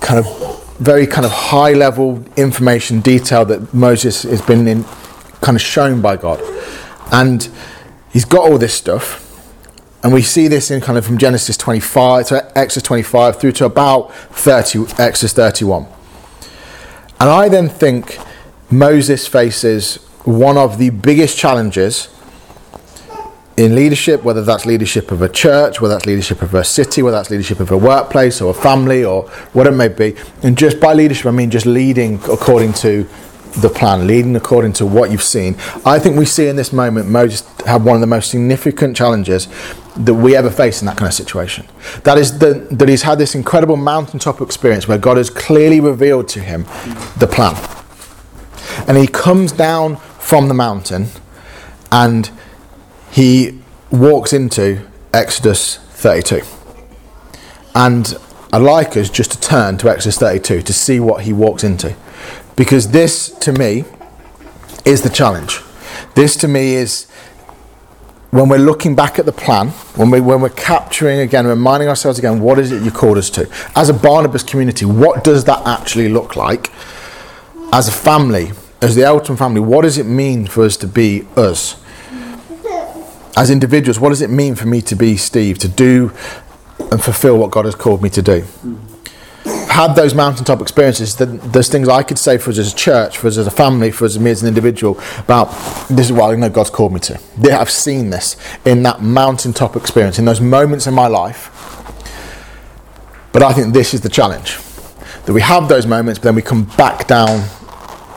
kind 0.00 0.18
of 0.18 0.76
very 0.78 1.06
kind 1.06 1.24
of 1.24 1.30
high 1.30 1.72
level 1.72 2.24
information 2.36 3.00
detail 3.00 3.44
that 3.44 3.72
Moses 3.72 4.24
has 4.24 4.42
been 4.42 4.66
in, 4.66 4.84
kind 5.40 5.56
of 5.56 5.62
shown 5.62 6.00
by 6.00 6.16
God. 6.16 6.40
And 7.12 7.48
he's 8.12 8.24
got 8.24 8.50
all 8.50 8.58
this 8.58 8.74
stuff, 8.74 9.22
And 10.02 10.12
we 10.12 10.22
see 10.22 10.48
this 10.48 10.70
in 10.70 10.80
kind 10.80 10.98
of 10.98 11.06
from 11.06 11.16
Genesis 11.16 11.56
25 11.56 12.26
to 12.28 12.58
Exodus 12.58 12.82
25 12.82 13.38
through 13.38 13.52
to 13.52 13.64
about 13.66 14.12
30, 14.12 14.86
Exodus 14.98 15.32
31. 15.32 15.86
And 17.20 17.30
I 17.30 17.48
then 17.48 17.68
think 17.68 18.18
Moses 18.68 19.28
faces 19.28 20.00
one 20.24 20.56
of 20.56 20.78
the 20.78 20.90
biggest 20.90 21.36
challenges 21.36 22.08
in 23.56 23.74
leadership, 23.74 24.22
whether 24.22 24.42
that's 24.42 24.64
leadership 24.64 25.10
of 25.10 25.20
a 25.20 25.28
church, 25.28 25.80
whether 25.80 25.94
that's 25.94 26.06
leadership 26.06 26.42
of 26.42 26.54
a 26.54 26.64
city, 26.64 27.02
whether 27.02 27.16
that's 27.16 27.30
leadership 27.30 27.60
of 27.60 27.70
a 27.70 27.76
workplace 27.76 28.40
or 28.40 28.50
a 28.50 28.54
family 28.54 29.04
or 29.04 29.28
what 29.52 29.66
it 29.66 29.72
may 29.72 29.88
be. 29.88 30.14
And 30.42 30.56
just 30.56 30.80
by 30.80 30.94
leadership, 30.94 31.26
I 31.26 31.32
mean 31.32 31.50
just 31.50 31.66
leading 31.66 32.16
according 32.24 32.72
to 32.74 33.06
the 33.60 33.68
plan, 33.68 34.06
leading 34.06 34.34
according 34.34 34.72
to 34.72 34.86
what 34.86 35.10
you've 35.10 35.22
seen. 35.22 35.56
I 35.84 35.98
think 35.98 36.16
we 36.16 36.24
see 36.24 36.48
in 36.48 36.56
this 36.56 36.72
moment 36.72 37.08
Moses 37.08 37.46
have 37.66 37.84
one 37.84 37.94
of 37.94 38.00
the 38.00 38.06
most 38.06 38.30
significant 38.30 38.96
challenges 38.96 39.48
that 39.96 40.14
we 40.14 40.34
ever 40.34 40.48
face 40.48 40.80
in 40.80 40.86
that 40.86 40.96
kind 40.96 41.08
of 41.08 41.14
situation. 41.14 41.66
That 42.04 42.16
is 42.16 42.38
the, 42.38 42.66
that 42.70 42.88
he's 42.88 43.02
had 43.02 43.18
this 43.18 43.34
incredible 43.34 43.76
mountaintop 43.76 44.40
experience 44.40 44.88
where 44.88 44.96
God 44.96 45.18
has 45.18 45.28
clearly 45.28 45.80
revealed 45.80 46.28
to 46.28 46.40
him 46.40 46.64
the 47.18 47.28
plan. 47.30 47.54
And 48.88 48.96
he 48.96 49.06
comes 49.06 49.52
down 49.52 50.00
from 50.22 50.48
the 50.48 50.54
mountain 50.54 51.08
and 51.90 52.30
he 53.10 53.60
walks 53.90 54.32
into 54.32 54.88
Exodus 55.12 55.76
32. 55.76 56.40
And 57.74 58.16
I'd 58.52 58.62
like 58.62 58.96
us 58.96 59.10
just 59.10 59.32
to 59.32 59.40
turn 59.40 59.76
to 59.78 59.90
Exodus 59.90 60.18
32 60.18 60.62
to 60.62 60.72
see 60.72 61.00
what 61.00 61.24
he 61.24 61.32
walks 61.32 61.64
into. 61.64 61.94
Because 62.56 62.92
this, 62.92 63.30
to 63.40 63.52
me, 63.52 63.84
is 64.84 65.02
the 65.02 65.10
challenge. 65.10 65.60
This, 66.14 66.36
to 66.36 66.48
me, 66.48 66.74
is 66.74 67.06
when 68.30 68.48
we're 68.48 68.58
looking 68.58 68.94
back 68.94 69.18
at 69.18 69.26
the 69.26 69.32
plan, 69.32 69.68
when, 69.96 70.10
we, 70.10 70.20
when 70.20 70.40
we're 70.40 70.50
capturing 70.50 71.20
again, 71.20 71.46
reminding 71.46 71.88
ourselves 71.88 72.18
again, 72.18 72.40
what 72.40 72.58
is 72.58 72.72
it 72.72 72.82
you 72.82 72.90
called 72.90 73.18
us 73.18 73.28
to? 73.30 73.50
As 73.74 73.90
a 73.90 73.94
Barnabas 73.94 74.42
community, 74.42 74.86
what 74.86 75.24
does 75.24 75.44
that 75.44 75.66
actually 75.66 76.08
look 76.08 76.36
like? 76.36 76.70
As 77.72 77.88
a 77.88 77.92
family, 77.92 78.52
as 78.82 78.96
the 78.96 79.04
Elton 79.04 79.36
family, 79.36 79.60
what 79.60 79.82
does 79.82 79.96
it 79.96 80.06
mean 80.06 80.46
for 80.46 80.64
us 80.64 80.76
to 80.78 80.88
be 80.88 81.26
us? 81.36 81.76
As 83.36 83.48
individuals, 83.48 83.98
what 83.98 84.10
does 84.10 84.20
it 84.20 84.28
mean 84.28 84.56
for 84.56 84.66
me 84.66 84.82
to 84.82 84.96
be 84.96 85.16
Steve, 85.16 85.56
to 85.58 85.68
do 85.68 86.12
and 86.90 87.02
fulfill 87.02 87.38
what 87.38 87.50
God 87.50 87.64
has 87.64 87.74
called 87.74 88.02
me 88.02 88.10
to 88.10 88.20
do? 88.20 88.44
Had 89.68 89.94
those 89.94 90.14
mountaintop 90.14 90.60
experiences, 90.60 91.16
then 91.16 91.38
there's 91.38 91.68
things 91.68 91.88
I 91.88 92.02
could 92.02 92.18
say 92.18 92.36
for 92.36 92.50
us 92.50 92.58
as 92.58 92.72
a 92.72 92.76
church, 92.76 93.16
for 93.16 93.28
us 93.28 93.38
as 93.38 93.46
a 93.46 93.50
family, 93.50 93.90
for 93.90 94.04
us 94.04 94.16
as 94.16 94.20
me 94.20 94.30
as 94.32 94.42
an 94.42 94.48
individual 94.48 95.00
about 95.18 95.46
this 95.88 96.06
is 96.06 96.12
what 96.12 96.30
I 96.30 96.34
know 96.34 96.50
God's 96.50 96.68
called 96.68 96.92
me 96.92 97.00
to. 97.00 97.18
I've 97.50 97.70
seen 97.70 98.10
this 98.10 98.36
in 98.66 98.82
that 98.82 99.00
mountaintop 99.00 99.76
experience, 99.76 100.18
in 100.18 100.26
those 100.26 100.42
moments 100.42 100.86
in 100.86 100.92
my 100.92 101.06
life. 101.06 101.48
But 103.32 103.42
I 103.42 103.54
think 103.54 103.72
this 103.72 103.94
is 103.94 104.02
the 104.02 104.10
challenge 104.10 104.58
that 105.24 105.32
we 105.32 105.40
have 105.40 105.68
those 105.68 105.86
moments, 105.86 106.18
but 106.18 106.24
then 106.24 106.34
we 106.34 106.42
come 106.42 106.64
back 106.76 107.06
down 107.06 107.48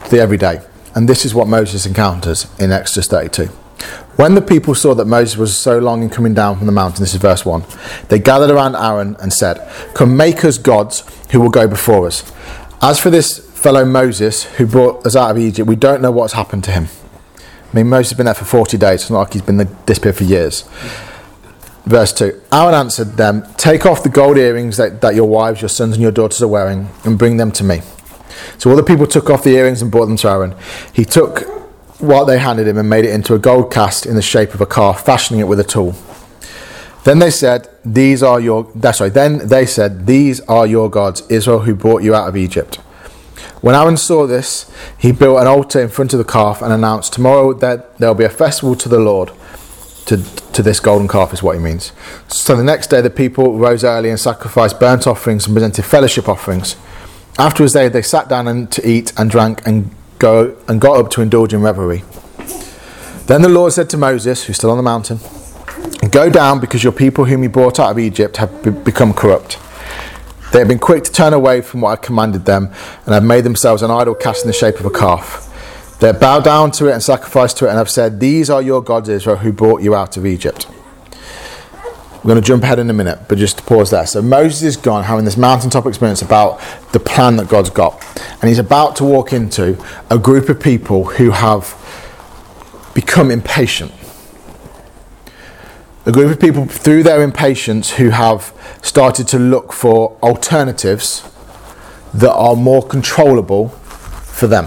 the 0.09 0.19
everyday. 0.19 0.61
And 0.93 1.09
this 1.09 1.25
is 1.25 1.35
what 1.35 1.47
Moses 1.47 1.85
encounters 1.85 2.47
in 2.59 2.71
Exodus 2.71 3.07
32. 3.07 3.45
When 4.15 4.33
the 4.33 4.41
people 4.41 4.75
saw 4.75 4.95
that 4.95 5.05
Moses 5.05 5.37
was 5.37 5.57
so 5.57 5.77
long 5.77 6.01
in 6.01 6.09
coming 6.09 6.33
down 6.33 6.57
from 6.57 6.67
the 6.67 6.71
mountain, 6.71 7.01
this 7.01 7.13
is 7.13 7.19
verse 7.19 7.45
1, 7.45 7.63
they 8.07 8.17
gathered 8.17 8.49
around 8.49 8.75
Aaron 8.75 9.17
and 9.19 9.33
said, 9.33 9.69
Come 9.93 10.15
make 10.15 10.45
us 10.45 10.57
gods 10.57 11.03
who 11.31 11.41
will 11.41 11.49
go 11.49 11.67
before 11.67 12.07
us. 12.07 12.31
As 12.81 12.99
for 12.99 13.09
this 13.09 13.39
fellow 13.59 13.83
Moses 13.83 14.43
who 14.43 14.65
brought 14.65 15.05
us 15.05 15.15
out 15.15 15.31
of 15.31 15.37
Egypt, 15.37 15.67
we 15.67 15.75
don't 15.75 16.01
know 16.01 16.11
what's 16.11 16.33
happened 16.33 16.63
to 16.65 16.71
him. 16.71 16.87
I 17.37 17.75
mean, 17.75 17.89
Moses 17.89 18.11
has 18.11 18.17
been 18.17 18.27
there 18.27 18.35
for 18.35 18.45
40 18.45 18.77
days. 18.77 19.01
It's 19.01 19.09
not 19.09 19.19
like 19.19 19.33
he's 19.33 19.41
been 19.41 19.57
disappeared 19.85 20.15
for 20.15 20.23
years. 20.23 20.61
Verse 21.85 22.13
2 22.13 22.41
Aaron 22.53 22.73
answered 22.73 23.17
them, 23.17 23.45
Take 23.57 23.85
off 23.85 24.01
the 24.01 24.09
gold 24.09 24.37
earrings 24.37 24.77
that, 24.77 25.01
that 25.01 25.13
your 25.13 25.27
wives, 25.27 25.61
your 25.61 25.69
sons, 25.69 25.95
and 25.95 26.01
your 26.01 26.11
daughters 26.11 26.41
are 26.41 26.47
wearing, 26.47 26.89
and 27.03 27.19
bring 27.19 27.35
them 27.35 27.51
to 27.51 27.63
me. 27.63 27.81
So 28.57 28.69
all 28.69 28.75
the 28.75 28.83
people 28.83 29.07
took 29.07 29.29
off 29.29 29.43
the 29.43 29.55
earrings 29.55 29.81
and 29.81 29.91
brought 29.91 30.05
them 30.07 30.17
to 30.17 30.29
Aaron. 30.29 30.55
He 30.93 31.05
took 31.05 31.41
what 31.99 32.25
they 32.25 32.39
handed 32.39 32.67
him 32.67 32.77
and 32.77 32.89
made 32.89 33.05
it 33.05 33.13
into 33.13 33.33
a 33.33 33.39
gold 33.39 33.71
cast 33.71 34.05
in 34.05 34.15
the 34.15 34.21
shape 34.21 34.53
of 34.53 34.61
a 34.61 34.65
calf, 34.65 35.05
fashioning 35.05 35.41
it 35.41 35.47
with 35.47 35.59
a 35.59 35.63
tool. 35.63 35.95
Then 37.05 37.19
they 37.19 37.29
said, 37.29 37.69
These 37.85 38.23
are 38.23 38.39
your 38.39 38.69
that's 38.75 38.99
right, 38.99 39.13
then 39.13 39.47
they 39.47 39.65
said, 39.65 40.07
These 40.07 40.41
are 40.41 40.65
your 40.65 40.89
gods, 40.89 41.21
Israel 41.29 41.59
who 41.59 41.75
brought 41.75 42.03
you 42.03 42.15
out 42.15 42.27
of 42.27 42.35
Egypt. 42.35 42.77
When 43.61 43.75
Aaron 43.75 43.97
saw 43.97 44.27
this, 44.27 44.71
he 44.97 45.11
built 45.11 45.39
an 45.39 45.47
altar 45.47 45.81
in 45.81 45.89
front 45.89 46.13
of 46.13 46.19
the 46.19 46.25
calf 46.25 46.61
and 46.61 46.73
announced, 46.73 47.13
Tomorrow 47.13 47.53
that 47.53 47.97
there 47.99 48.09
will 48.09 48.15
be 48.15 48.25
a 48.25 48.29
festival 48.29 48.75
to 48.75 48.89
the 48.89 48.99
Lord. 48.99 49.31
To, 50.07 50.17
to 50.51 50.61
this 50.61 50.79
golden 50.79 51.07
calf 51.07 51.33
is 51.33 51.41
what 51.41 51.55
he 51.55 51.59
means. 51.59 51.91
So 52.27 52.55
the 52.55 52.63
next 52.63 52.91
day 52.91 53.01
the 53.01 53.09
people 53.09 53.57
rose 53.57 53.83
early 53.83 54.11
and 54.11 54.19
sacrificed 54.19 54.79
burnt 54.79 55.07
offerings 55.07 55.47
and 55.47 55.55
presented 55.55 55.83
fellowship 55.83 56.29
offerings. 56.29 56.75
Afterwards 57.37 57.73
they, 57.73 57.89
they 57.89 58.01
sat 58.01 58.29
down 58.29 58.47
and 58.47 58.71
to 58.71 58.87
eat 58.87 59.11
and 59.17 59.29
drank 59.29 59.65
and 59.67 59.93
go 60.19 60.57
and 60.67 60.79
got 60.79 60.97
up 60.97 61.09
to 61.11 61.21
indulge 61.21 61.53
in 61.53 61.61
revelry. 61.61 62.03
Then 63.27 63.41
the 63.41 63.49
Lord 63.49 63.73
said 63.73 63.89
to 63.89 63.97
Moses, 63.97 64.45
who's 64.45 64.55
still 64.55 64.71
on 64.71 64.77
the 64.77 64.83
mountain, 64.83 65.19
Go 66.11 66.29
down 66.29 66.59
because 66.59 66.83
your 66.83 66.93
people 66.93 67.25
whom 67.25 67.43
you 67.43 67.49
brought 67.49 67.79
out 67.79 67.91
of 67.91 67.99
Egypt 67.99 68.37
have 68.37 68.63
be- 68.63 68.69
become 68.69 69.13
corrupt. 69.13 69.59
They 70.51 70.59
have 70.59 70.67
been 70.67 70.79
quick 70.79 71.03
to 71.03 71.11
turn 71.11 71.33
away 71.33 71.61
from 71.61 71.81
what 71.81 71.91
I 71.91 71.95
commanded 72.01 72.45
them 72.45 72.71
and 73.05 73.13
have 73.13 73.23
made 73.23 73.43
themselves 73.43 73.81
an 73.81 73.91
idol 73.91 74.15
cast 74.15 74.43
in 74.43 74.47
the 74.47 74.53
shape 74.53 74.79
of 74.79 74.85
a 74.85 74.89
calf. 74.89 75.97
They 75.99 76.07
have 76.07 76.19
bowed 76.19 76.43
down 76.43 76.71
to 76.71 76.87
it 76.87 76.93
and 76.93 77.01
sacrificed 77.03 77.57
to 77.57 77.65
it 77.65 77.69
and 77.69 77.77
have 77.77 77.89
said, 77.89 78.19
These 78.19 78.49
are 78.49 78.61
your 78.61 78.81
gods, 78.81 79.09
Israel, 79.09 79.37
who 79.37 79.51
brought 79.51 79.81
you 79.81 79.95
out 79.95 80.17
of 80.17 80.25
Egypt. 80.25 80.67
We're 82.25 82.29
going 82.29 82.41
to 82.41 82.47
jump 82.47 82.63
ahead 82.63 82.79
in 82.79 82.89
a 82.89 82.93
minute, 82.93 83.19
but 83.29 83.37
just 83.37 83.59
to 83.59 83.63
pause 83.65 83.91
there. 83.91 84.07
So 84.07 84.19
Moses 84.19 84.63
is 84.63 84.77
gone, 84.77 85.03
having 85.03 85.25
this 85.25 85.37
mountaintop 85.37 85.85
experience 85.85 86.23
about 86.23 86.59
the 86.91 86.99
plan 86.99 87.35
that 87.35 87.47
God's 87.47 87.69
got. 87.69 88.03
And 88.41 88.49
he's 88.49 88.57
about 88.57 88.95
to 88.95 89.03
walk 89.03 89.31
into 89.31 89.77
a 90.09 90.17
group 90.17 90.49
of 90.49 90.59
people 90.59 91.03
who 91.03 91.29
have 91.29 91.75
become 92.95 93.29
impatient. 93.29 93.91
A 96.07 96.11
group 96.11 96.31
of 96.31 96.39
people, 96.39 96.65
through 96.65 97.03
their 97.03 97.21
impatience, 97.21 97.91
who 97.91 98.09
have 98.09 98.51
started 98.81 99.27
to 99.27 99.37
look 99.37 99.71
for 99.71 100.17
alternatives 100.23 101.29
that 102.11 102.33
are 102.33 102.55
more 102.55 102.81
controllable 102.81 103.69
for 103.69 104.47
them. 104.47 104.65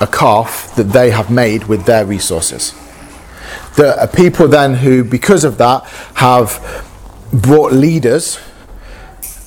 A 0.00 0.08
calf 0.08 0.74
that 0.74 0.88
they 0.90 1.12
have 1.12 1.30
made 1.30 1.68
with 1.68 1.84
their 1.84 2.04
resources. 2.04 2.74
There 3.76 3.94
are 3.94 4.08
people 4.08 4.48
then 4.48 4.74
who, 4.74 5.04
because 5.04 5.44
of 5.44 5.58
that, 5.58 5.84
have 6.14 6.86
brought 7.32 7.72
leaders 7.72 8.38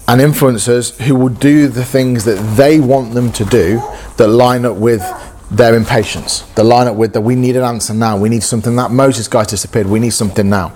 and 0.08 0.20
influencers 0.20 1.00
who 1.02 1.16
will 1.16 1.30
do 1.30 1.68
the 1.68 1.86
things 1.86 2.26
that 2.26 2.36
they 2.58 2.80
want 2.80 3.14
them 3.14 3.32
to 3.32 3.46
do 3.46 3.82
that 4.18 4.28
line 4.28 4.66
up 4.66 4.76
with 4.76 5.02
their 5.50 5.76
impatience, 5.76 6.42
that 6.56 6.64
line 6.64 6.88
up 6.88 6.96
with 6.96 7.14
that 7.14 7.22
we 7.22 7.36
need 7.36 7.56
an 7.56 7.64
answer 7.64 7.94
now, 7.94 8.18
we 8.18 8.30
need 8.30 8.44
something 8.44 8.76
that 8.76 8.92
Moses 8.92 9.28
guy 9.28 9.44
disappeared, 9.44 9.88
we 9.88 10.00
need 10.00 10.12
something 10.12 10.50
now. 10.50 10.74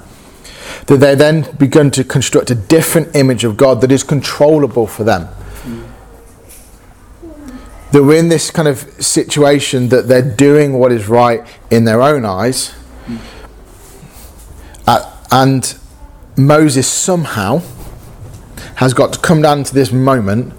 That 0.87 0.97
they 0.97 1.15
then 1.15 1.55
begin 1.57 1.91
to 1.91 2.03
construct 2.03 2.51
a 2.51 2.55
different 2.55 3.15
image 3.15 3.43
of 3.43 3.57
God 3.57 3.81
that 3.81 3.91
is 3.91 4.03
controllable 4.03 4.87
for 4.87 5.03
them. 5.03 5.27
That 7.91 8.03
we're 8.03 8.19
in 8.19 8.29
this 8.29 8.51
kind 8.51 8.67
of 8.67 8.79
situation 9.03 9.89
that 9.89 10.07
they're 10.07 10.35
doing 10.35 10.73
what 10.73 10.91
is 10.91 11.07
right 11.07 11.47
in 11.71 11.85
their 11.85 12.01
own 12.01 12.25
eyes, 12.25 12.73
uh, 14.85 15.11
and 15.31 15.77
Moses 16.37 16.87
somehow 16.87 17.61
has 18.75 18.93
got 18.93 19.13
to 19.13 19.19
come 19.19 19.41
down 19.41 19.63
to 19.63 19.73
this 19.73 19.91
moment 19.91 20.53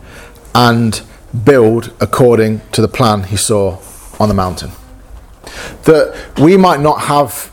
and 0.54 1.02
build 1.45 1.92
according 2.00 2.62
to 2.73 2.80
the 2.80 2.88
plan 2.88 3.25
he 3.25 3.37
saw 3.37 3.78
on 4.18 4.28
the 4.28 4.35
mountain. 4.35 4.71
That 5.85 6.33
we 6.38 6.56
might 6.56 6.80
not 6.80 7.02
have 7.02 7.52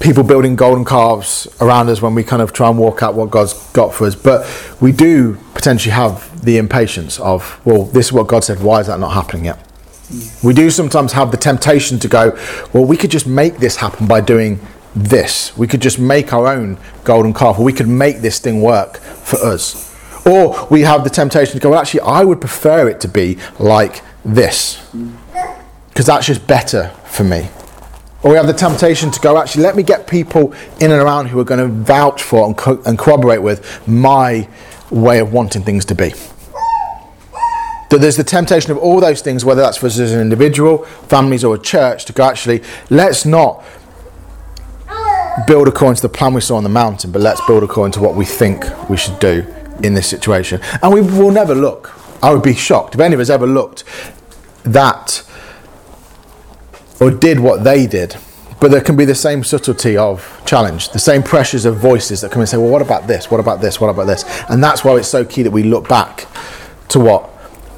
people 0.00 0.22
building 0.22 0.54
golden 0.54 0.84
calves 0.84 1.48
around 1.60 1.88
us 1.88 2.02
when 2.02 2.14
we 2.14 2.22
kind 2.22 2.42
of 2.42 2.52
try 2.52 2.68
and 2.68 2.78
walk 2.78 3.02
out 3.02 3.14
what 3.14 3.30
God's 3.30 3.54
got 3.70 3.94
for 3.94 4.06
us, 4.06 4.14
but 4.14 4.46
we 4.80 4.92
do 4.92 5.38
potentially 5.54 5.92
have 5.92 6.44
the 6.44 6.58
impatience 6.58 7.18
of, 7.18 7.58
well, 7.64 7.84
this 7.84 8.06
is 8.06 8.12
what 8.12 8.26
God 8.26 8.44
said, 8.44 8.60
why 8.60 8.80
is 8.80 8.86
that 8.88 9.00
not 9.00 9.14
happening 9.14 9.46
yet? 9.46 9.58
We 10.44 10.52
do 10.52 10.70
sometimes 10.70 11.12
have 11.12 11.30
the 11.30 11.36
temptation 11.36 11.98
to 12.00 12.08
go, 12.08 12.38
well, 12.72 12.84
we 12.84 12.96
could 12.96 13.10
just 13.10 13.26
make 13.26 13.56
this 13.56 13.76
happen 13.76 14.06
by 14.06 14.20
doing 14.20 14.60
this. 14.96 15.56
We 15.56 15.66
could 15.66 15.82
just 15.82 15.98
make 15.98 16.32
our 16.32 16.48
own 16.48 16.78
golden 17.04 17.34
calf, 17.34 17.58
or 17.58 17.64
we 17.64 17.72
could 17.72 17.88
make 17.88 18.18
this 18.20 18.40
thing 18.40 18.62
work 18.62 18.96
for 18.96 19.38
us. 19.38 19.94
Or 20.26 20.66
we 20.70 20.80
have 20.80 21.04
the 21.04 21.10
temptation 21.10 21.54
to 21.54 21.60
go, 21.60 21.70
well, 21.70 21.80
actually, 21.80 22.00
I 22.00 22.24
would 22.24 22.40
prefer 22.40 22.88
it 22.88 23.00
to 23.02 23.08
be 23.08 23.38
like 23.60 24.02
this, 24.24 24.84
because 25.88 26.06
that's 26.06 26.26
just 26.26 26.46
better 26.46 26.88
for 27.04 27.22
me. 27.22 27.48
Or 28.22 28.30
we 28.30 28.36
have 28.36 28.46
the 28.46 28.52
temptation 28.52 29.10
to 29.12 29.20
go, 29.20 29.38
actually, 29.38 29.62
let 29.62 29.76
me 29.76 29.84
get 29.84 30.08
people 30.08 30.52
in 30.80 30.90
and 30.90 31.00
around 31.00 31.26
who 31.26 31.38
are 31.38 31.44
going 31.44 31.60
to 31.60 31.68
vouch 31.68 32.22
for 32.22 32.46
and, 32.46 32.56
co- 32.56 32.82
and 32.84 32.98
corroborate 32.98 33.42
with 33.42 33.86
my 33.86 34.48
way 34.90 35.20
of 35.20 35.32
wanting 35.32 35.62
things 35.62 35.84
to 35.84 35.94
be. 35.94 36.12
That 37.90 38.00
there's 38.00 38.16
the 38.16 38.24
temptation 38.24 38.72
of 38.72 38.78
all 38.78 38.98
those 38.98 39.20
things, 39.20 39.44
whether 39.44 39.60
that's 39.60 39.76
for 39.76 39.86
us 39.86 39.98
as 40.00 40.12
an 40.12 40.20
individual, 40.20 40.78
families, 41.08 41.44
or 41.44 41.54
a 41.54 41.58
church, 41.58 42.04
to 42.06 42.12
go, 42.12 42.24
actually, 42.24 42.64
let's 42.90 43.24
not 43.24 43.62
build 45.46 45.68
according 45.68 45.96
to 45.96 46.02
the 46.02 46.08
plan 46.08 46.34
we 46.34 46.40
saw 46.40 46.56
on 46.56 46.62
the 46.62 46.68
mountain, 46.68 47.12
but 47.12 47.20
let's 47.20 47.44
build 47.46 47.62
according 47.62 47.92
to 47.92 48.00
what 48.00 48.14
we 48.14 48.24
think 48.24 48.64
we 48.88 48.96
should 48.96 49.18
do 49.18 49.46
in 49.82 49.94
this 49.94 50.06
situation. 50.06 50.60
And 50.82 50.92
we 50.92 51.00
will 51.00 51.30
never 51.30 51.54
look. 51.54 51.92
I 52.22 52.32
would 52.32 52.42
be 52.42 52.54
shocked 52.54 52.94
if 52.94 53.00
any 53.00 53.14
of 53.14 53.20
us 53.20 53.30
ever 53.30 53.46
looked 53.46 53.84
that 54.64 55.22
or 57.00 57.10
did 57.10 57.40
what 57.40 57.64
they 57.64 57.86
did. 57.86 58.16
But 58.58 58.70
there 58.70 58.80
can 58.80 58.96
be 58.96 59.04
the 59.04 59.14
same 59.14 59.44
subtlety 59.44 59.98
of 59.98 60.42
challenge, 60.46 60.90
the 60.90 60.98
same 60.98 61.22
pressures 61.22 61.66
of 61.66 61.76
voices 61.76 62.22
that 62.22 62.32
come 62.32 62.40
and 62.40 62.48
say, 62.48 62.56
well, 62.56 62.70
what 62.70 62.80
about 62.80 63.06
this? 63.06 63.30
What 63.30 63.38
about 63.38 63.60
this? 63.60 63.80
What 63.80 63.88
about 63.88 64.06
this? 64.06 64.24
And 64.48 64.64
that's 64.64 64.82
why 64.82 64.96
it's 64.96 65.08
so 65.08 65.24
key 65.24 65.42
that 65.42 65.50
we 65.50 65.62
look 65.62 65.88
back 65.88 66.26
to 66.88 66.98
what 66.98 67.30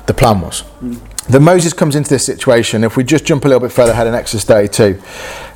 the 0.06 0.14
plan 0.14 0.40
was. 0.40 0.62
Mm. 0.80 1.00
That 1.28 1.40
Moses 1.40 1.72
comes 1.72 1.96
into 1.96 2.08
this 2.08 2.24
situation, 2.24 2.84
if 2.84 2.96
we 2.96 3.04
just 3.04 3.26
jump 3.26 3.44
a 3.44 3.48
little 3.48 3.60
bit 3.60 3.72
further 3.72 3.92
ahead 3.92 4.06
in 4.06 4.14
Exodus 4.14 4.44
32, 4.44 5.02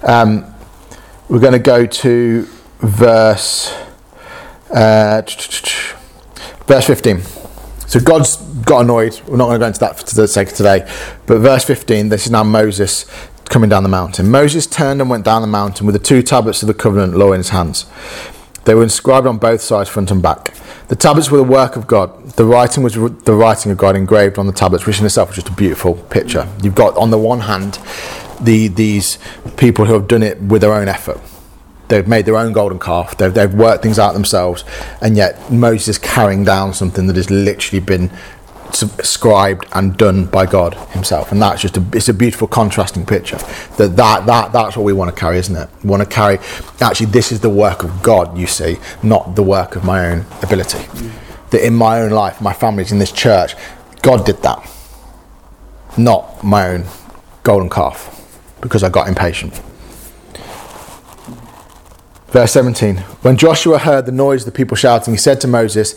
um, 0.03 0.52
we're 1.33 1.41
going 1.41 1.55
to 1.55 1.59
go 1.59 1.87
to 1.87 2.43
verse 2.81 3.73
uh, 4.71 5.23
verse 6.67 6.87
15. 6.87 7.21
So 7.89 8.01
God's 8.01 8.37
got 8.37 8.83
annoyed. 8.83 9.19
We're 9.27 9.39
not 9.39 9.47
going 9.47 9.55
to 9.55 9.59
go 9.61 9.67
into 9.69 9.81
that 9.81 9.97
for 9.97 10.15
the 10.15 10.29
sake 10.29 10.49
of 10.49 10.55
today. 10.55 10.81
But 11.25 11.39
verse 11.39 11.65
15, 11.65 12.11
this 12.11 12.27
is 12.27 12.33
now 12.33 12.45
Moses 12.45 13.07
coming 13.47 13.71
down 13.71 13.83
the 13.83 13.89
mountain. 13.89 14.31
Moses 14.31 14.67
turned 14.67 15.01
and 15.01 15.09
went 15.09 15.25
down 15.25 15.41
the 15.41 15.49
mountain 15.49 15.87
with 15.87 15.95
the 15.95 15.99
two 15.99 16.23
tablets 16.23 16.63
of 16.63 16.67
the 16.67 16.75
covenant 16.75 17.17
law 17.17 17.33
in 17.33 17.39
his 17.39 17.49
hands. 17.49 17.87
They 18.67 18.75
were 18.75 18.83
inscribed 18.83 19.27
on 19.27 19.39
both 19.39 19.63
sides, 19.63 19.89
front 19.89 20.11
and 20.11 20.23
back. 20.23 20.53
The 20.89 20.97
tablets 20.97 21.31
were 21.31 21.39
the 21.39 21.45
work 21.45 21.77
of 21.77 21.87
God. 21.87 22.33
The 22.33 22.45
writing 22.45 22.83
was 22.83 22.93
the 22.93 23.35
writing 23.35 23.73
of 23.73 23.79
God 23.79 23.97
engraved 23.97 24.39
on 24.39 24.47
the 24.47 24.53
tablets, 24.53 24.85
which 24.85 25.01
in 25.01 25.07
itself 25.07 25.31
was 25.31 25.37
just 25.37 25.49
a 25.49 25.53
beautiful 25.53 25.95
picture. 25.95 26.47
You've 26.63 26.75
got 26.75 26.95
on 26.99 27.11
the 27.11 27.17
one 27.17 27.41
hand 27.41 27.79
the 28.45 28.69
these 28.69 29.19
people 29.57 29.85
who 29.85 29.95
have 29.95 30.09
done 30.09 30.23
it 30.23 30.41
with 30.41 30.63
their 30.63 30.73
own 30.73 30.89
effort. 30.89 31.21
They've 31.89 32.09
made 32.09 32.25
their 32.25 32.37
own 32.37 32.53
golden 32.53 32.79
calf. 32.79 33.19
They've, 33.19 33.35
they've 33.35 33.53
worked 33.53 33.83
things 33.83 33.99
out 33.99 34.13
themselves, 34.15 34.65
and 35.03 35.17
yet 35.17 35.53
Moses 35.53 35.89
is 35.89 35.99
carrying 35.99 36.43
down 36.43 36.73
something 36.73 37.07
that 37.07 37.17
has 37.17 37.31
literally 37.31 37.85
been 37.85 38.11
scribed 38.75 39.67
and 39.73 39.97
done 39.97 40.25
by 40.25 40.47
God 40.47 40.75
Himself, 40.91 41.33
and 41.33 41.43
that's 41.43 41.63
just 41.63 41.77
a, 41.77 41.85
it's 41.93 42.09
a 42.09 42.15
beautiful 42.15 42.49
contrasting 42.49 43.05
picture. 43.05 43.37
That 43.77 43.97
that 43.97 44.27
that 44.27 44.53
that's 44.53 44.77
what 44.77 44.85
we 44.85 44.93
want 44.93 45.15
to 45.15 45.21
carry, 45.21 45.39
isn't 45.39 45.55
it? 45.55 45.69
We 45.83 45.91
want 45.91 46.03
to 46.03 46.09
carry. 46.09 46.39
Actually, 46.81 47.07
this 47.07 47.33
is 47.33 47.41
the 47.41 47.51
work 47.51 47.83
of 47.83 48.03
God. 48.03 48.39
You 48.39 48.47
see, 48.47 48.79
not 49.03 49.37
the 49.37 49.43
work 49.43 49.77
of 49.77 49.85
my 49.85 50.11
own 50.11 50.25
ability. 50.43 50.79
Mm. 50.79 51.51
That 51.51 51.67
in 51.67 51.75
my 51.75 52.01
own 52.01 52.11
life, 52.11 52.41
my 52.41 52.55
family's 52.55 52.93
in 52.93 52.99
this 52.99 53.13
church, 53.13 53.55
God 54.01 54.25
did 54.25 54.43
that, 54.43 54.67
not 55.99 56.43
my 56.43 56.69
own 56.69 56.87
golden 57.43 57.69
calf, 57.69 58.12
because 58.63 58.83
I 58.83 58.89
got 58.89 59.09
impatient. 59.09 59.61
Verse 62.29 62.53
17 62.53 62.97
When 63.21 63.37
Joshua 63.37 63.79
heard 63.79 64.07
the 64.07 64.13
noise 64.13 64.43
of 64.43 64.47
the 64.47 64.57
people 64.57 64.75
shouting, 64.75 65.13
he 65.13 65.19
said 65.19 65.39
to 65.43 65.49
Moses, 65.49 65.95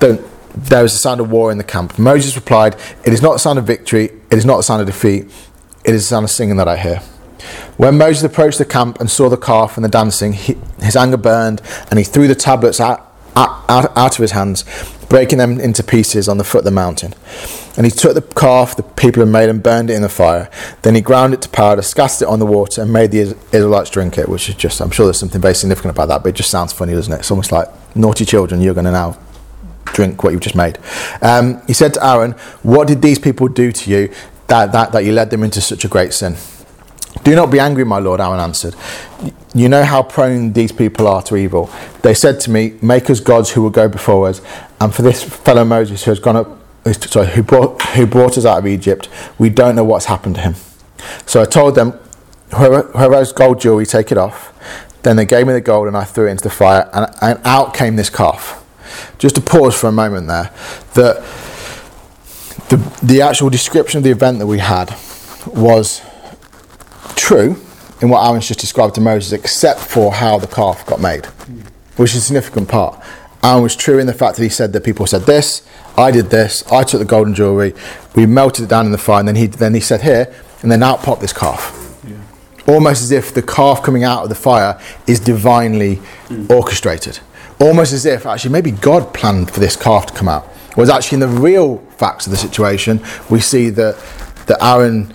Don't 0.00 0.20
there 0.54 0.82
was 0.82 0.94
a 0.94 0.98
sound 0.98 1.20
of 1.20 1.30
war 1.30 1.52
in 1.52 1.58
the 1.58 1.64
camp. 1.64 1.98
Moses 1.98 2.34
replied, 2.34 2.74
It 3.04 3.12
is 3.12 3.22
not 3.22 3.34
the 3.34 3.38
sound 3.38 3.58
of 3.58 3.66
victory, 3.66 4.06
it 4.30 4.38
is 4.38 4.44
not 4.44 4.56
the 4.56 4.62
sound 4.62 4.80
of 4.80 4.86
defeat, 4.86 5.26
it 5.84 5.94
is 5.94 6.02
the 6.02 6.08
sound 6.08 6.24
of 6.24 6.30
singing 6.30 6.56
that 6.56 6.68
I 6.68 6.76
hear. 6.76 6.96
When 7.76 7.96
Moses 7.96 8.22
approached 8.24 8.58
the 8.58 8.64
camp 8.64 9.00
and 9.00 9.10
saw 9.10 9.28
the 9.28 9.36
calf 9.36 9.76
and 9.76 9.84
the 9.84 9.88
dancing, 9.88 10.32
he, 10.32 10.56
his 10.82 10.96
anger 10.96 11.16
burned, 11.16 11.62
and 11.90 11.98
he 11.98 12.04
threw 12.04 12.28
the 12.28 12.34
tablets 12.34 12.80
out, 12.80 13.09
out, 13.36 13.96
out 13.96 14.14
of 14.14 14.22
his 14.22 14.32
hands, 14.32 14.64
breaking 15.08 15.38
them 15.38 15.58
into 15.60 15.82
pieces 15.82 16.28
on 16.28 16.38
the 16.38 16.44
foot 16.44 16.60
of 16.60 16.64
the 16.64 16.70
mountain. 16.70 17.14
And 17.76 17.86
he 17.86 17.90
took 17.90 18.14
the 18.14 18.22
calf 18.22 18.76
the 18.76 18.82
people 18.82 19.20
had 19.20 19.32
made 19.32 19.48
and 19.48 19.62
burned 19.62 19.90
it 19.90 19.94
in 19.94 20.02
the 20.02 20.08
fire. 20.08 20.50
Then 20.82 20.94
he 20.94 21.00
ground 21.00 21.34
it 21.34 21.42
to 21.42 21.48
powder, 21.48 21.82
scattered 21.82 22.24
it 22.24 22.28
on 22.28 22.38
the 22.38 22.46
water, 22.46 22.82
and 22.82 22.92
made 22.92 23.10
the 23.10 23.36
Israelites 23.52 23.90
drink 23.90 24.18
it, 24.18 24.28
which 24.28 24.48
is 24.48 24.54
just, 24.54 24.80
I'm 24.80 24.90
sure 24.90 25.06
there's 25.06 25.18
something 25.18 25.40
very 25.40 25.54
significant 25.54 25.94
about 25.94 26.08
that, 26.08 26.22
but 26.22 26.30
it 26.30 26.36
just 26.36 26.50
sounds 26.50 26.72
funny, 26.72 26.92
doesn't 26.92 27.12
it? 27.12 27.20
It's 27.20 27.30
almost 27.30 27.52
like 27.52 27.68
naughty 27.96 28.24
children, 28.24 28.60
you're 28.60 28.74
going 28.74 28.86
to 28.86 28.92
now 28.92 29.18
drink 29.84 30.22
what 30.22 30.32
you've 30.32 30.42
just 30.42 30.54
made. 30.54 30.78
Um, 31.22 31.62
he 31.66 31.72
said 31.72 31.94
to 31.94 32.06
Aaron, 32.06 32.32
What 32.62 32.88
did 32.88 33.02
these 33.02 33.18
people 33.18 33.48
do 33.48 33.72
to 33.72 33.90
you 33.90 34.12
that, 34.46 34.72
that, 34.72 34.92
that 34.92 35.04
you 35.04 35.12
led 35.12 35.30
them 35.30 35.42
into 35.42 35.60
such 35.60 35.84
a 35.84 35.88
great 35.88 36.12
sin? 36.12 36.36
Do 37.30 37.36
not 37.36 37.52
be 37.52 37.60
angry, 37.60 37.84
my 37.84 38.00
lord, 38.00 38.20
Aaron 38.20 38.40
answered. 38.40 38.74
You 39.54 39.68
know 39.68 39.84
how 39.84 40.02
prone 40.02 40.52
these 40.52 40.72
people 40.72 41.06
are 41.06 41.22
to 41.22 41.36
evil. 41.36 41.70
They 42.02 42.12
said 42.12 42.40
to 42.40 42.50
me, 42.50 42.76
Make 42.82 43.08
us 43.08 43.20
gods 43.20 43.50
who 43.50 43.62
will 43.62 43.70
go 43.70 43.88
before 43.88 44.26
us. 44.26 44.42
And 44.80 44.92
for 44.92 45.02
this 45.02 45.22
fellow 45.22 45.64
Moses 45.64 46.02
who 46.02 46.10
has 46.10 46.18
gone 46.18 46.34
up, 46.34 46.58
sorry, 46.92 47.28
who 47.28 47.44
brought, 47.44 47.80
who 47.90 48.04
brought 48.04 48.36
us 48.36 48.44
out 48.44 48.58
of 48.58 48.66
Egypt, 48.66 49.08
we 49.38 49.48
don't 49.48 49.76
know 49.76 49.84
what's 49.84 50.06
happened 50.06 50.34
to 50.34 50.40
him. 50.40 50.56
So 51.24 51.40
I 51.40 51.44
told 51.44 51.76
them, 51.76 51.96
has 52.50 53.32
gold 53.32 53.60
jewelry, 53.60 53.86
take 53.86 54.10
it 54.10 54.18
off. 54.18 54.52
Then 55.04 55.14
they 55.14 55.24
gave 55.24 55.46
me 55.46 55.52
the 55.52 55.60
gold 55.60 55.86
and 55.86 55.96
I 55.96 56.02
threw 56.02 56.26
it 56.26 56.32
into 56.32 56.42
the 56.42 56.50
fire, 56.50 56.90
and, 56.92 57.14
and 57.22 57.40
out 57.44 57.74
came 57.74 57.94
this 57.94 58.10
calf. 58.10 58.66
Just 59.18 59.36
to 59.36 59.40
pause 59.40 59.78
for 59.78 59.86
a 59.86 59.92
moment 59.92 60.26
there, 60.26 60.50
that 60.94 61.24
the, 62.70 62.76
the 63.04 63.22
actual 63.22 63.50
description 63.50 63.98
of 63.98 64.02
the 64.02 64.10
event 64.10 64.40
that 64.40 64.48
we 64.48 64.58
had 64.58 64.92
was 65.46 66.02
true 67.20 67.56
in 68.00 68.08
what 68.08 68.26
Aaron's 68.26 68.48
just 68.48 68.60
described 68.60 68.94
to 68.94 69.00
Moses, 69.00 69.32
except 69.32 69.80
for 69.80 70.12
how 70.12 70.38
the 70.38 70.46
calf 70.46 70.86
got 70.86 71.00
made, 71.00 71.26
which 71.96 72.12
is 72.12 72.16
a 72.16 72.20
significant 72.20 72.68
part. 72.68 73.02
Aaron 73.42 73.62
was 73.62 73.76
true 73.76 73.98
in 73.98 74.06
the 74.06 74.14
fact 74.14 74.36
that 74.36 74.42
he 74.42 74.48
said 74.48 74.72
that 74.72 74.84
people 74.84 75.06
said 75.06 75.22
this, 75.22 75.66
I 75.96 76.10
did 76.10 76.26
this, 76.26 76.64
I 76.70 76.82
took 76.82 77.00
the 77.00 77.06
golden 77.06 77.34
jewelry, 77.34 77.74
we 78.14 78.26
melted 78.26 78.64
it 78.64 78.68
down 78.68 78.86
in 78.86 78.92
the 78.92 78.98
fire, 78.98 79.20
and 79.20 79.28
then 79.28 79.36
he 79.36 79.46
then 79.46 79.74
he 79.74 79.80
said 79.80 80.02
here, 80.02 80.32
and 80.62 80.70
then 80.70 80.82
out 80.82 81.00
popped 81.00 81.20
this 81.20 81.32
calf. 81.32 81.76
Yeah. 82.06 82.72
Almost 82.72 83.02
as 83.02 83.10
if 83.10 83.34
the 83.34 83.42
calf 83.42 83.82
coming 83.82 84.04
out 84.04 84.22
of 84.22 84.28
the 84.28 84.34
fire 84.34 84.80
is 85.06 85.20
divinely 85.20 85.96
mm. 86.28 86.50
orchestrated 86.50 87.20
almost 87.60 87.92
as 87.92 88.06
if 88.06 88.26
actually 88.26 88.50
maybe 88.50 88.70
God 88.70 89.12
planned 89.12 89.50
for 89.50 89.60
this 89.60 89.76
calf 89.76 90.06
to 90.06 90.14
come 90.14 90.28
out. 90.28 90.44
Whereas 90.74 90.90
actually 90.90 91.16
in 91.16 91.20
the 91.20 91.40
real 91.40 91.78
facts 91.96 92.26
of 92.26 92.32
the 92.32 92.38
situation, 92.38 93.00
we 93.28 93.40
see 93.40 93.70
that, 93.70 93.96
that 94.46 94.62
Aaron 94.62 95.12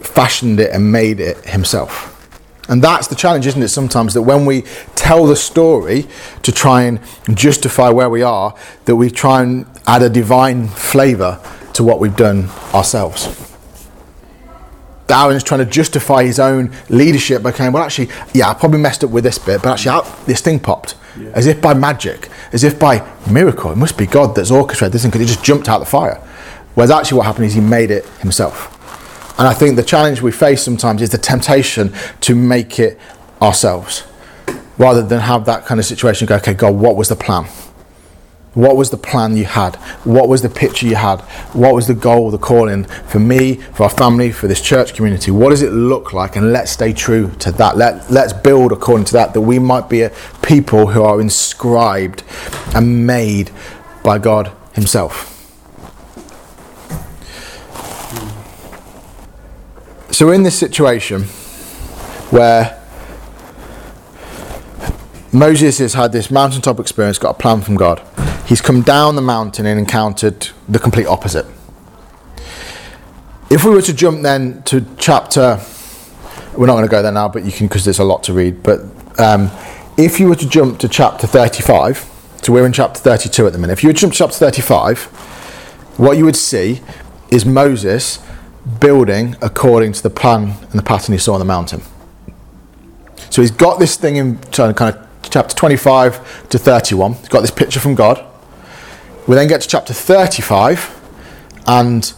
fashioned 0.00 0.60
it 0.60 0.70
and 0.72 0.90
made 0.90 1.20
it 1.20 1.44
himself. 1.44 2.16
And 2.68 2.82
that's 2.82 3.08
the 3.08 3.16
challenge, 3.16 3.46
isn't 3.48 3.62
it, 3.62 3.68
sometimes, 3.68 4.14
that 4.14 4.22
when 4.22 4.46
we 4.46 4.62
tell 4.94 5.26
the 5.26 5.34
story 5.34 6.06
to 6.42 6.52
try 6.52 6.82
and 6.82 7.00
justify 7.34 7.90
where 7.90 8.08
we 8.08 8.22
are, 8.22 8.54
that 8.84 8.94
we 8.94 9.10
try 9.10 9.42
and 9.42 9.66
add 9.86 10.02
a 10.02 10.08
divine 10.08 10.68
flavour 10.68 11.40
to 11.74 11.82
what 11.82 11.98
we've 11.98 12.16
done 12.16 12.48
ourselves. 12.72 13.48
Aaron's 15.08 15.42
trying 15.42 15.58
to 15.58 15.66
justify 15.66 16.22
his 16.22 16.38
own 16.38 16.72
leadership 16.88 17.42
by 17.42 17.50
saying, 17.50 17.72
well, 17.72 17.82
actually, 17.82 18.08
yeah, 18.32 18.48
I 18.48 18.54
probably 18.54 18.78
messed 18.78 19.02
up 19.02 19.10
with 19.10 19.24
this 19.24 19.38
bit, 19.38 19.62
but 19.62 19.72
actually, 19.72 20.08
this 20.26 20.40
thing 20.40 20.60
popped 20.60 20.94
yeah. 21.18 21.30
as 21.34 21.46
if 21.46 21.60
by 21.60 21.74
magic, 21.74 22.28
as 22.52 22.62
if 22.62 22.78
by 22.78 23.04
miracle. 23.28 23.72
It 23.72 23.76
must 23.76 23.98
be 23.98 24.06
God 24.06 24.36
that's 24.36 24.52
orchestrated 24.52 24.92
this 24.92 25.02
thing 25.02 25.10
because 25.10 25.28
he 25.28 25.34
just 25.34 25.44
jumped 25.44 25.68
out 25.68 25.80
of 25.80 25.86
the 25.86 25.90
fire. 25.90 26.16
Whereas 26.74 26.92
actually, 26.92 27.18
what 27.18 27.26
happened 27.26 27.46
is 27.46 27.54
he 27.54 27.60
made 27.60 27.90
it 27.90 28.06
himself. 28.20 28.76
And 29.40 29.48
I 29.48 29.54
think 29.54 29.76
the 29.76 29.82
challenge 29.82 30.20
we 30.20 30.32
face 30.32 30.62
sometimes 30.62 31.00
is 31.00 31.08
the 31.08 31.16
temptation 31.16 31.94
to 32.20 32.34
make 32.34 32.78
it 32.78 33.00
ourselves 33.40 34.04
rather 34.76 35.00
than 35.00 35.20
have 35.20 35.46
that 35.46 35.64
kind 35.64 35.80
of 35.80 35.86
situation 35.86 36.26
go, 36.26 36.36
okay, 36.36 36.52
God, 36.52 36.74
what 36.74 36.94
was 36.94 37.08
the 37.08 37.16
plan? 37.16 37.44
What 38.52 38.76
was 38.76 38.90
the 38.90 38.98
plan 38.98 39.38
you 39.38 39.46
had? 39.46 39.76
What 40.04 40.28
was 40.28 40.42
the 40.42 40.50
picture 40.50 40.84
you 40.84 40.96
had? 40.96 41.22
What 41.54 41.74
was 41.74 41.86
the 41.86 41.94
goal, 41.94 42.30
the 42.30 42.36
calling 42.36 42.84
for 42.84 43.18
me, 43.18 43.54
for 43.54 43.84
our 43.84 43.88
family, 43.88 44.30
for 44.30 44.46
this 44.46 44.60
church 44.60 44.92
community? 44.92 45.30
What 45.30 45.48
does 45.48 45.62
it 45.62 45.72
look 45.72 46.12
like? 46.12 46.36
And 46.36 46.52
let's 46.52 46.70
stay 46.70 46.92
true 46.92 47.30
to 47.38 47.50
that. 47.52 47.78
Let, 47.78 48.10
let's 48.10 48.34
build 48.34 48.72
according 48.72 49.06
to 49.06 49.14
that, 49.14 49.32
that 49.32 49.40
we 49.40 49.58
might 49.58 49.88
be 49.88 50.02
a 50.02 50.12
people 50.42 50.88
who 50.88 51.02
are 51.02 51.18
inscribed 51.18 52.24
and 52.74 53.06
made 53.06 53.50
by 54.04 54.18
God 54.18 54.52
Himself. 54.74 55.39
So, 60.20 60.30
in 60.32 60.42
this 60.42 60.58
situation 60.58 61.22
where 62.28 62.78
Moses 65.32 65.78
has 65.78 65.94
had 65.94 66.12
this 66.12 66.30
mountaintop 66.30 66.78
experience, 66.78 67.16
got 67.16 67.36
a 67.36 67.38
plan 67.38 67.62
from 67.62 67.76
God. 67.76 68.02
He's 68.44 68.60
come 68.60 68.82
down 68.82 69.16
the 69.16 69.22
mountain 69.22 69.64
and 69.64 69.78
encountered 69.78 70.50
the 70.68 70.78
complete 70.78 71.06
opposite. 71.06 71.46
If 73.50 73.64
we 73.64 73.70
were 73.70 73.80
to 73.80 73.94
jump 73.94 74.20
then 74.20 74.62
to 74.64 74.84
chapter, 74.98 75.58
we're 76.54 76.66
not 76.66 76.74
going 76.74 76.84
to 76.84 76.90
go 76.90 77.00
there 77.00 77.12
now, 77.12 77.28
but 77.28 77.44
you 77.44 77.50
can 77.50 77.66
because 77.66 77.86
there's 77.86 77.98
a 77.98 78.04
lot 78.04 78.22
to 78.24 78.34
read. 78.34 78.62
But 78.62 78.80
um, 79.18 79.50
if 79.96 80.20
you 80.20 80.28
were 80.28 80.36
to 80.36 80.46
jump 80.46 80.80
to 80.80 80.88
chapter 80.90 81.26
35, 81.26 81.96
so 82.42 82.52
we're 82.52 82.66
in 82.66 82.74
chapter 82.74 83.00
32 83.00 83.46
at 83.46 83.54
the 83.54 83.58
minute. 83.58 83.72
If 83.72 83.82
you 83.82 83.88
were 83.88 83.94
to 83.94 84.00
jump 84.00 84.12
to 84.12 84.18
chapter 84.18 84.36
35, 84.36 85.02
what 85.96 86.18
you 86.18 86.26
would 86.26 86.36
see 86.36 86.82
is 87.30 87.46
Moses 87.46 88.18
building 88.78 89.36
according 89.42 89.92
to 89.94 90.02
the 90.02 90.10
plan 90.10 90.54
and 90.70 90.72
the 90.72 90.82
pattern 90.82 91.12
he 91.12 91.18
saw 91.18 91.34
on 91.34 91.40
the 91.40 91.44
mountain. 91.44 91.82
So 93.30 93.42
he's 93.42 93.50
got 93.50 93.78
this 93.78 93.96
thing 93.96 94.16
in 94.16 94.38
kind 94.38 94.80
of 94.80 95.08
chapter 95.22 95.54
25 95.54 96.48
to 96.48 96.58
31. 96.58 97.14
He's 97.14 97.28
got 97.28 97.40
this 97.40 97.50
picture 97.50 97.80
from 97.80 97.94
God. 97.94 98.24
We 99.26 99.36
then 99.36 99.48
get 99.48 99.60
to 99.60 99.68
chapter 99.68 99.92
35, 99.92 100.98
and 101.66 102.12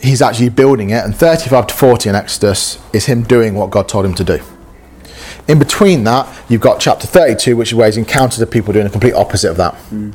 he's 0.00 0.20
actually 0.20 0.50
building 0.50 0.90
it. 0.90 1.04
And 1.04 1.16
35 1.16 1.68
to 1.68 1.74
40 1.74 2.08
in 2.10 2.14
Exodus 2.14 2.78
is 2.92 3.06
him 3.06 3.22
doing 3.22 3.54
what 3.54 3.70
God 3.70 3.88
told 3.88 4.04
him 4.04 4.14
to 4.14 4.24
do. 4.24 4.40
In 5.46 5.58
between 5.58 6.04
that, 6.04 6.28
you've 6.50 6.60
got 6.60 6.78
chapter 6.78 7.06
32, 7.06 7.56
which 7.56 7.68
is 7.68 7.74
where 7.74 7.86
he's 7.86 7.96
encountered 7.96 8.40
the 8.40 8.46
people 8.46 8.72
doing 8.72 8.84
the 8.84 8.90
complete 8.90 9.14
opposite 9.14 9.50
of 9.50 9.56
that. 9.56 9.74
Hmm. 9.74 10.10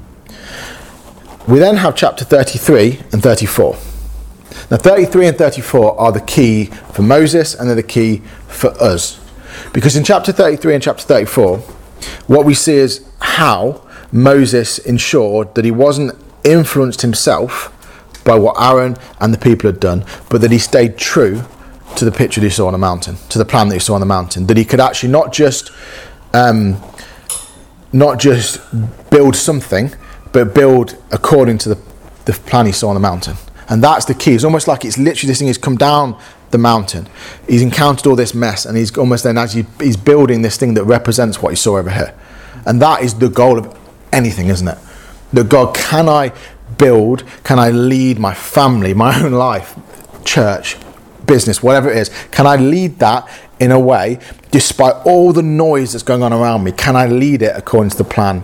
We 1.47 1.60
then 1.60 1.77
have 1.77 1.95
chapter 1.95 2.23
33 2.23 3.01
and 3.12 3.23
34. 3.23 3.75
Now, 4.69 4.77
33 4.77 5.27
and 5.27 5.37
34 5.37 5.99
are 5.99 6.11
the 6.11 6.21
key 6.21 6.65
for 6.65 7.01
Moses 7.01 7.53
and 7.55 7.67
they're 7.67 7.75
the 7.75 7.83
key 7.83 8.19
for 8.47 8.69
us. 8.81 9.19
Because 9.71 9.95
in 9.95 10.03
chapter 10.03 10.31
33 10.31 10.75
and 10.75 10.83
chapter 10.83 11.03
34, 11.03 11.59
what 12.27 12.45
we 12.45 12.53
see 12.53 12.75
is 12.75 13.05
how 13.19 13.87
Moses 14.11 14.77
ensured 14.79 15.55
that 15.55 15.65
he 15.65 15.71
wasn't 15.71 16.13
influenced 16.43 17.01
himself 17.01 17.69
by 18.23 18.37
what 18.37 18.55
Aaron 18.59 18.97
and 19.19 19.33
the 19.33 19.37
people 19.37 19.69
had 19.69 19.79
done, 19.79 20.05
but 20.29 20.41
that 20.41 20.51
he 20.51 20.59
stayed 20.59 20.97
true 20.97 21.41
to 21.95 22.05
the 22.05 22.11
picture 22.11 22.41
that 22.41 22.47
he 22.47 22.51
saw 22.51 22.67
on 22.67 22.73
the 22.73 22.79
mountain, 22.79 23.17
to 23.29 23.37
the 23.37 23.45
plan 23.45 23.67
that 23.69 23.75
he 23.75 23.79
saw 23.79 23.93
on 23.93 23.99
the 23.99 24.05
mountain. 24.05 24.47
That 24.47 24.57
he 24.57 24.65
could 24.65 24.79
actually 24.79 25.11
not 25.11 25.33
just 25.33 25.71
um, 26.33 26.81
not 27.91 28.19
just 28.19 28.59
build 29.09 29.35
something, 29.35 29.93
but 30.31 30.53
build 30.55 30.97
according 31.11 31.59
to 31.59 31.69
the, 31.69 31.81
the 32.25 32.33
plan 32.33 32.65
he 32.65 32.71
saw 32.71 32.89
on 32.89 32.95
the 32.95 32.99
mountain. 32.99 33.35
And 33.69 33.84
that's 33.84 34.06
the 34.06 34.13
key. 34.13 34.34
It's 34.34 34.43
almost 34.43 34.67
like 34.67 34.86
it's 34.86 34.97
literally 34.97 35.30
this 35.30 35.39
thing 35.39 35.47
has 35.47 35.58
come 35.58 35.78
down 35.78 36.19
the 36.52 36.58
mountain. 36.58 37.08
He's 37.47 37.62
encountered 37.62 38.08
all 38.08 38.15
this 38.15 38.34
mess, 38.34 38.65
and 38.65 38.78
he's 38.78 38.95
almost 38.97 39.23
then 39.23 39.38
as 39.38 39.54
he, 39.54 39.65
he's 39.80 39.97
building 39.97 40.41
this 40.41 40.58
thing 40.58 40.73
that 40.76 40.84
represents 40.84 41.41
what 41.41 41.49
he 41.49 41.56
saw 41.56 41.78
over 41.78 41.89
here. 41.89 42.13
And 42.65 42.82
that 42.82 43.04
is 43.04 43.15
the 43.15 43.30
goal 43.30 43.58
of 43.58 43.78
anything, 44.12 44.47
isn't 44.47 44.67
it? 44.67 44.78
That 45.34 45.49
God, 45.49 45.76
can 45.76 46.08
I 46.08 46.32
build, 46.78 47.23
can 47.43 47.60
I 47.60 47.71
lead 47.71 48.19
my 48.19 48.34
family, 48.34 48.93
my 48.93 49.19
own 49.23 49.34
life, 49.34 49.78
church, 50.23 50.78
business, 51.26 51.63
whatever 51.63 51.89
it 51.89 51.97
is, 51.97 52.10
can 52.32 52.45
I 52.45 52.56
lead 52.56 52.99
that 52.99 53.30
in 53.60 53.71
a 53.71 53.80
way, 53.80 54.19
despite 54.52 54.93
all 55.06 55.32
the 55.34 55.41
noise 55.41 55.93
that's 55.93 56.04
going 56.04 56.21
on 56.21 56.34
around 56.34 56.63
me, 56.63 56.71
can 56.71 56.95
I 56.95 57.08
lead 57.08 57.41
it 57.41 57.56
according 57.56 57.91
to 57.91 57.97
the 57.97 58.04
plan 58.04 58.43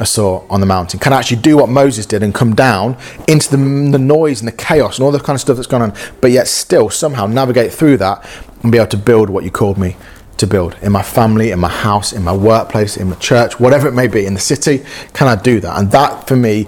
I 0.00 0.04
saw 0.04 0.44
on 0.48 0.60
the 0.60 0.66
mountain? 0.66 0.98
Can 1.00 1.12
I 1.12 1.18
actually 1.18 1.42
do 1.42 1.56
what 1.56 1.68
Moses 1.68 2.06
did 2.06 2.22
and 2.22 2.34
come 2.34 2.54
down 2.54 2.96
into 3.28 3.50
the, 3.50 3.56
the 3.56 3.98
noise 3.98 4.40
and 4.40 4.48
the 4.48 4.56
chaos 4.56 4.98
and 4.98 5.04
all 5.04 5.12
the 5.12 5.20
kind 5.20 5.34
of 5.34 5.40
stuff 5.40 5.56
that's 5.56 5.68
going 5.68 5.82
on, 5.82 5.94
but 6.20 6.30
yet 6.30 6.48
still 6.48 6.90
somehow 6.90 7.26
navigate 7.26 7.72
through 7.72 7.98
that 7.98 8.26
and 8.62 8.72
be 8.72 8.78
able 8.78 8.88
to 8.88 8.96
build 8.96 9.30
what 9.30 9.44
you 9.44 9.50
called 9.50 9.78
me 9.78 9.96
to 10.38 10.46
build 10.46 10.76
in 10.80 10.90
my 10.90 11.02
family, 11.02 11.50
in 11.50 11.58
my 11.58 11.68
house, 11.68 12.12
in 12.12 12.24
my 12.24 12.34
workplace, 12.34 12.96
in 12.96 13.10
my 13.10 13.16
church, 13.16 13.60
whatever 13.60 13.88
it 13.88 13.92
may 13.92 14.06
be, 14.06 14.24
in 14.24 14.34
the 14.34 14.40
city? 14.40 14.84
Can 15.12 15.28
I 15.28 15.36
do 15.36 15.60
that? 15.60 15.78
And 15.78 15.90
that 15.92 16.26
for 16.26 16.36
me 16.36 16.66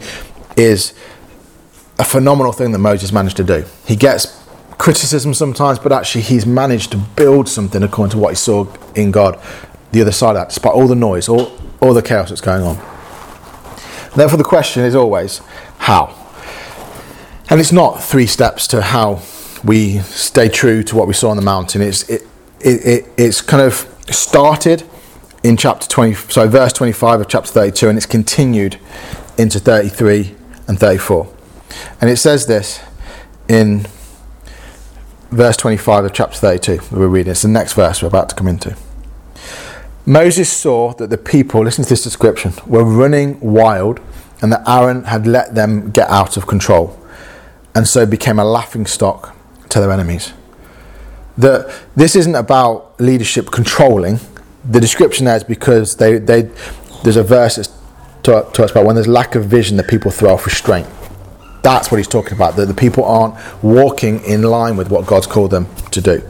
is 0.57 0.93
a 1.99 2.05
phenomenal 2.05 2.53
thing 2.53 2.73
that 2.73 2.79
Moses 2.79 3.13
managed 3.13 3.39
to 3.39 3.45
do. 3.45 3.65
He 3.87 3.97
gets 3.97 4.43
criticism 4.79 5.33
sometimes, 5.33 5.79
but 5.79 5.91
actually 5.91 6.23
he's 6.23 6.45
managed 6.45 6.93
to 6.93 6.99
build 6.99 7.49
something 7.49 7.83
according 7.83 8.11
to 8.11 8.19
what 8.19 8.31
he 8.31 8.37
saw 8.37 8.67
in 8.95 9.11
God. 9.11 9.41
The 9.93 10.03
other 10.03 10.13
side 10.13 10.31
of 10.31 10.35
that, 10.37 10.49
despite 10.51 10.75
all 10.75 10.87
the 10.87 10.95
noise, 10.95 11.29
all, 11.29 11.53
all 11.81 11.95
the 11.95 12.03
chaos 12.03 12.29
that's 12.29 12.41
going 12.41 12.63
on. 12.63 12.92
Therefore, 14.15 14.37
the 14.37 14.45
question 14.45 14.85
is 14.85 14.95
always 14.95 15.39
how. 15.79 16.15
And 17.49 17.61
it's 17.61 17.73
not 17.73 18.03
three 18.03 18.27
steps 18.27 18.67
to 18.69 18.83
how 18.83 19.23
we 19.65 19.99
stay 20.01 20.49
true 20.49 20.83
to 20.85 20.97
what 20.97 21.07
we 21.07 21.15
saw 21.15 21.31
on 21.31 21.37
the 21.37 21.43
mountain. 21.43 21.83
It's 21.83 22.09
it, 22.09 22.23
it, 22.61 22.87
it 22.87 23.09
it's 23.17 23.41
kind 23.41 23.63
of 23.63 23.75
started 24.11 24.85
in 25.43 25.57
chapter 25.57 25.89
20, 25.89 26.15
so 26.15 26.49
verse 26.49 26.73
25 26.73 27.21
of 27.21 27.29
chapter 27.29 27.51
32, 27.51 27.89
and 27.89 27.99
it's 27.99 28.07
continued 28.07 28.79
into 29.37 29.59
33 29.59 30.35
and 30.69 30.79
34. 30.79 31.33
And 32.01 32.11
it 32.11 32.17
says 32.17 32.47
this 32.47 32.81
in 33.49 33.87
verse 35.31 35.57
25 35.57 36.05
of 36.05 36.13
chapter 36.13 36.37
32 36.37 36.97
we're 36.97 37.09
reading. 37.09 37.31
It's 37.33 37.43
the 37.43 37.49
next 37.49 37.73
verse 37.73 38.03
we're 38.03 38.09
about 38.09 38.29
to 38.29 38.35
come 38.35 38.47
into. 38.47 38.77
Moses 40.05 40.51
saw 40.51 40.93
that 40.95 41.11
the 41.11 41.19
people, 41.19 41.63
listen 41.63 41.85
to 41.85 41.91
this 41.91 42.03
description, 42.03 42.53
were 42.67 42.85
running 42.85 43.39
wild 43.41 44.01
and 44.41 44.53
that 44.53 44.69
Aaron 44.69 45.05
had 45.05 45.27
let 45.27 45.55
them 45.55 45.91
get 45.91 46.09
out 46.11 46.37
of 46.37 46.47
control 46.47 46.99
and 47.75 47.87
so 47.87 48.05
became 48.05 48.39
a 48.39 48.45
laughing 48.45 48.87
stock 48.87 49.37
to 49.69 49.81
their 49.81 49.93
enemies. 49.93 50.33
That 51.39 51.73
this 51.95 52.17
isn't 52.17 52.35
about 52.35 53.01
leadership 53.01 53.51
controlling. 53.51 54.19
The 54.65 54.81
description 54.81 55.25
there 55.25 55.37
is 55.37 55.45
because 55.45 55.97
they, 55.97 56.19
they, 56.19 56.51
there's 57.05 57.17
a 57.17 57.23
verse 57.23 57.57
that 57.57 57.71
talks 58.25 58.73
about 58.73 58.85
when 58.85 58.97
there's 58.97 59.09
lack 59.09 59.37
of 59.37 59.45
vision 59.47 59.77
that 59.77 59.89
people 59.89 60.11
throw 60.11 60.35
off 60.35 60.47
restraint. 60.47 60.89
That's 61.63 61.93
what 61.93 61.99
he's 61.99 62.09
talking 62.09 62.33
about, 62.33 62.57
that 62.57 62.67
the 62.67 62.75
people 62.75 63.05
aren't 63.05 63.37
walking 63.63 64.23
in 64.25 64.43
line 64.43 64.77
with 64.77 64.91
what 64.91 65.07
God's 65.07 65.29
called 65.29 65.53
them 65.53 65.69
to 65.93 66.01
do. 66.01 66.29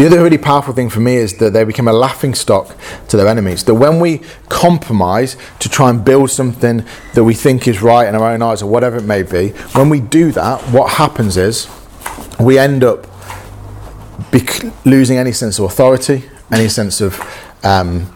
The 0.00 0.06
other 0.06 0.22
really 0.22 0.38
powerful 0.38 0.72
thing 0.72 0.88
for 0.88 1.00
me 1.00 1.16
is 1.16 1.36
that 1.36 1.52
they 1.52 1.62
become 1.62 1.86
a 1.86 1.92
laughing 1.92 2.34
stock 2.34 2.74
to 3.08 3.18
their 3.18 3.28
enemies. 3.28 3.64
That 3.64 3.74
when 3.74 4.00
we 4.00 4.22
compromise 4.48 5.36
to 5.58 5.68
try 5.68 5.90
and 5.90 6.02
build 6.02 6.30
something 6.30 6.86
that 7.12 7.22
we 7.22 7.34
think 7.34 7.68
is 7.68 7.82
right 7.82 8.08
in 8.08 8.14
our 8.14 8.32
own 8.32 8.40
eyes 8.40 8.62
or 8.62 8.70
whatever 8.70 8.96
it 8.96 9.04
may 9.04 9.22
be, 9.22 9.50
when 9.74 9.90
we 9.90 10.00
do 10.00 10.32
that, 10.32 10.62
what 10.72 10.92
happens 10.92 11.36
is 11.36 11.68
we 12.40 12.56
end 12.56 12.82
up 12.82 13.06
bec- 14.30 14.72
losing 14.86 15.18
any 15.18 15.32
sense 15.32 15.58
of 15.58 15.66
authority, 15.66 16.24
any 16.50 16.68
sense 16.68 17.02
of 17.02 17.20
um, 17.62 18.10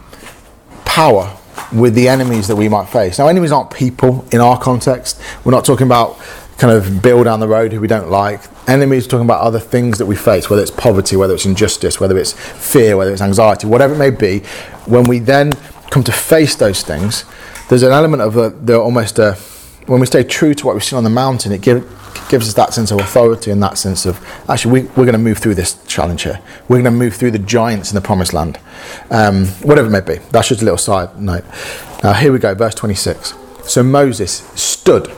power 0.87 1.37
with 1.71 1.95
the 1.95 2.09
enemies 2.09 2.49
that 2.49 2.57
we 2.57 2.67
might 2.67 2.89
face. 2.89 3.19
Now, 3.19 3.29
enemies 3.29 3.53
aren't 3.53 3.71
people 3.71 4.27
in 4.33 4.41
our 4.41 4.59
context. 4.59 5.21
We're 5.45 5.53
not 5.53 5.67
talking 5.67 5.87
about 5.87 6.19
kind 6.59 6.73
of 6.73 7.03
Bill 7.03 7.25
down 7.25 7.41
the 7.41 7.49
road 7.49 7.73
who 7.73 7.81
we 7.81 7.89
don't 7.89 8.11
like. 8.11 8.41
Enemies 8.69 9.07
talking 9.07 9.25
about 9.25 9.41
other 9.41 9.59
things 9.59 9.99
that 9.99 10.07
we 10.07 10.17
face, 10.17 10.49
whether 10.49 10.63
it's 10.63 10.71
poverty, 10.71 11.17
whether 11.17 11.35
it's 11.35 11.47
injustice, 11.47 12.01
whether 12.01 12.17
it's 12.17 12.33
fear, 12.33 12.97
whether 12.97 13.13
it's 13.13 13.23
anxiety, 13.23 13.67
whatever 13.67 13.95
it 13.95 13.99
may 13.99 14.11
be. 14.11 14.41
When 14.87 15.05
we 15.05 15.19
then 15.19 15.53
come 15.91 16.05
to 16.05 16.13
face 16.13 16.55
those 16.57 16.83
things, 16.83 17.25
there's 17.69 17.83
an 17.83 17.93
element 17.93 18.23
of 18.23 18.37
a, 18.37 18.51
the 18.51 18.79
almost 18.79 19.19
a, 19.19 19.35
when 19.87 20.01
we 20.01 20.07
stay 20.07 20.23
true 20.23 20.55
to 20.55 20.67
what 20.67 20.75
we've 20.75 20.85
seen 20.85 20.97
on 20.97 21.05
the 21.05 21.11
mountain, 21.11 21.53
it 21.53 21.61
give, 21.61 21.83
gives 22.29 22.49
us 22.49 22.55
that 22.55 22.73
sense 22.73 22.91
of 22.91 23.01
authority 23.01 23.51
and 23.51 23.63
that 23.63 23.77
sense 23.77 24.07
of 24.07 24.25
actually 24.49 24.83
we, 24.83 24.89
we're 24.91 25.05
going 25.05 25.13
to 25.13 25.19
move 25.19 25.39
through 25.39 25.55
this 25.55 25.83
challenge 25.87 26.23
here. 26.23 26.41
We're 26.69 26.77
going 26.77 26.85
to 26.85 26.91
move 26.91 27.15
through 27.15 27.33
the 27.33 27.39
giants 27.39 27.91
in 27.91 27.95
the 27.95 28.01
promised 28.01 28.33
land, 28.33 28.59
um, 29.11 29.47
whatever 29.63 29.89
it 29.89 29.91
may 29.91 30.01
be. 30.01 30.23
That's 30.31 30.49
just 30.49 30.63
a 30.63 30.65
little 30.65 30.79
side 30.79 31.21
note. 31.21 31.45
Now 32.03 32.13
here 32.13 32.33
we 32.33 32.39
go, 32.39 32.55
verse 32.55 32.75
26. 32.75 33.35
So 33.65 33.83
Moses 33.83 34.33
stood 34.61 35.11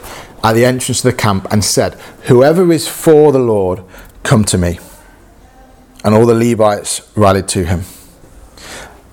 at 0.46 0.52
the 0.52 0.64
entrance 0.64 1.00
to 1.00 1.10
the 1.10 1.12
camp 1.12 1.44
and 1.50 1.64
said, 1.64 1.94
Whoever 2.26 2.72
is 2.72 2.86
for 2.86 3.32
the 3.32 3.40
Lord, 3.40 3.82
come 4.22 4.44
to 4.44 4.56
me. 4.56 4.78
And 6.04 6.14
all 6.14 6.24
the 6.24 6.34
Levites 6.36 7.10
rallied 7.16 7.48
to 7.48 7.64
him. 7.64 7.82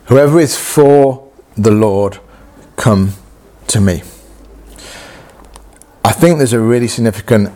Whoever 0.06 0.40
is 0.40 0.56
for 0.56 1.32
the 1.58 1.72
Lord, 1.72 2.20
come 2.76 3.14
to 3.66 3.82
me. 3.82 4.04
I 6.06 6.12
think 6.12 6.38
there's 6.38 6.54
a 6.54 6.60
really 6.60 6.88
significant 6.88 7.52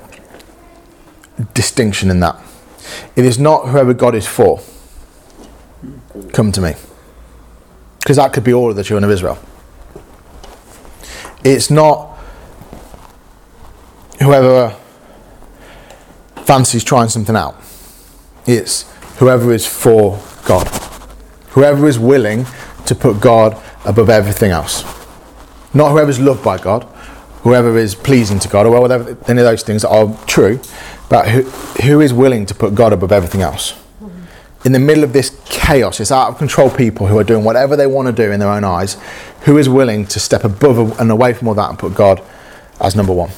distinction 1.54 2.10
in 2.10 2.20
that. 2.22 2.42
It 3.16 3.26
is 3.26 3.38
not 3.38 3.68
whoever 3.68 3.94
God 3.94 4.16
is 4.16 4.26
for, 4.26 4.60
come 6.34 6.52
to 6.52 6.62
me. 6.62 6.74
Because 8.00 8.18
that 8.18 8.34
could 8.34 8.44
be 8.44 8.54
all 8.54 8.72
of 8.72 8.76
the 8.76 8.84
children 8.84 9.04
of 9.04 9.12
Israel. 9.12 9.38
It's 11.44 11.70
not 11.70 12.17
whoever 14.20 14.76
fancies 16.44 16.84
trying 16.84 17.10
something 17.10 17.36
out. 17.36 17.56
It's 18.46 18.84
whoever 19.18 19.54
is 19.54 19.66
for 19.66 20.20
God. 20.46 20.68
Whoever 21.50 21.88
is 21.88 22.00
willing 22.00 22.46
to 22.86 22.96
put 22.96 23.20
God 23.20 23.62
above 23.86 24.10
everything 24.10 24.52
else. 24.52 24.84
Not 25.74 25.92
whoever 25.92 26.10
is 26.10 26.20
loved 26.20 26.44
by 26.44 26.58
God, 26.58 26.84
whoever 27.44 27.78
is 27.78 27.96
pleasing 27.96 28.40
to 28.40 28.48
God, 28.48 28.66
or 28.66 28.80
whatever 28.80 29.18
any 29.28 29.40
of 29.40 29.46
those 29.46 29.64
things 29.64 29.84
are 29.84 30.18
true, 30.26 30.60
but 31.10 31.28
who, 31.28 31.44
who 31.84 32.00
is 32.00 32.14
willing 32.14 32.46
to 32.46 32.56
put 32.56 32.76
God 32.76 32.94
above 32.94 33.12
everything 33.12 33.42
else. 33.42 33.74
In 34.66 34.72
the 34.72 34.80
middle 34.80 35.04
of 35.04 35.14
this 35.14 35.40
chaos, 35.46 36.00
this 36.00 36.12
out 36.12 36.30
of 36.30 36.38
control 36.38 36.70
people 36.70 37.08
who 37.08 37.18
are 37.18 37.24
doing 37.24 37.44
whatever 37.44 37.76
they 37.76 37.88
want 37.88 38.08
to 38.08 38.12
do 38.12 38.32
in 38.32 38.40
their 38.40 38.50
own 38.50 38.64
eyes, 38.64 38.98
who 39.42 39.58
is 39.58 39.70
willing 39.70 40.06
to 40.08 40.20
step 40.20 40.44
above 40.44 41.00
and 41.00 41.12
away 41.12 41.34
from 41.34 41.48
all 41.48 41.54
that 41.54 41.70
and 41.70 41.80
put 41.80 41.94
God 41.94 42.22
as 42.80 42.96
number 42.96 43.14
one. 43.14 43.30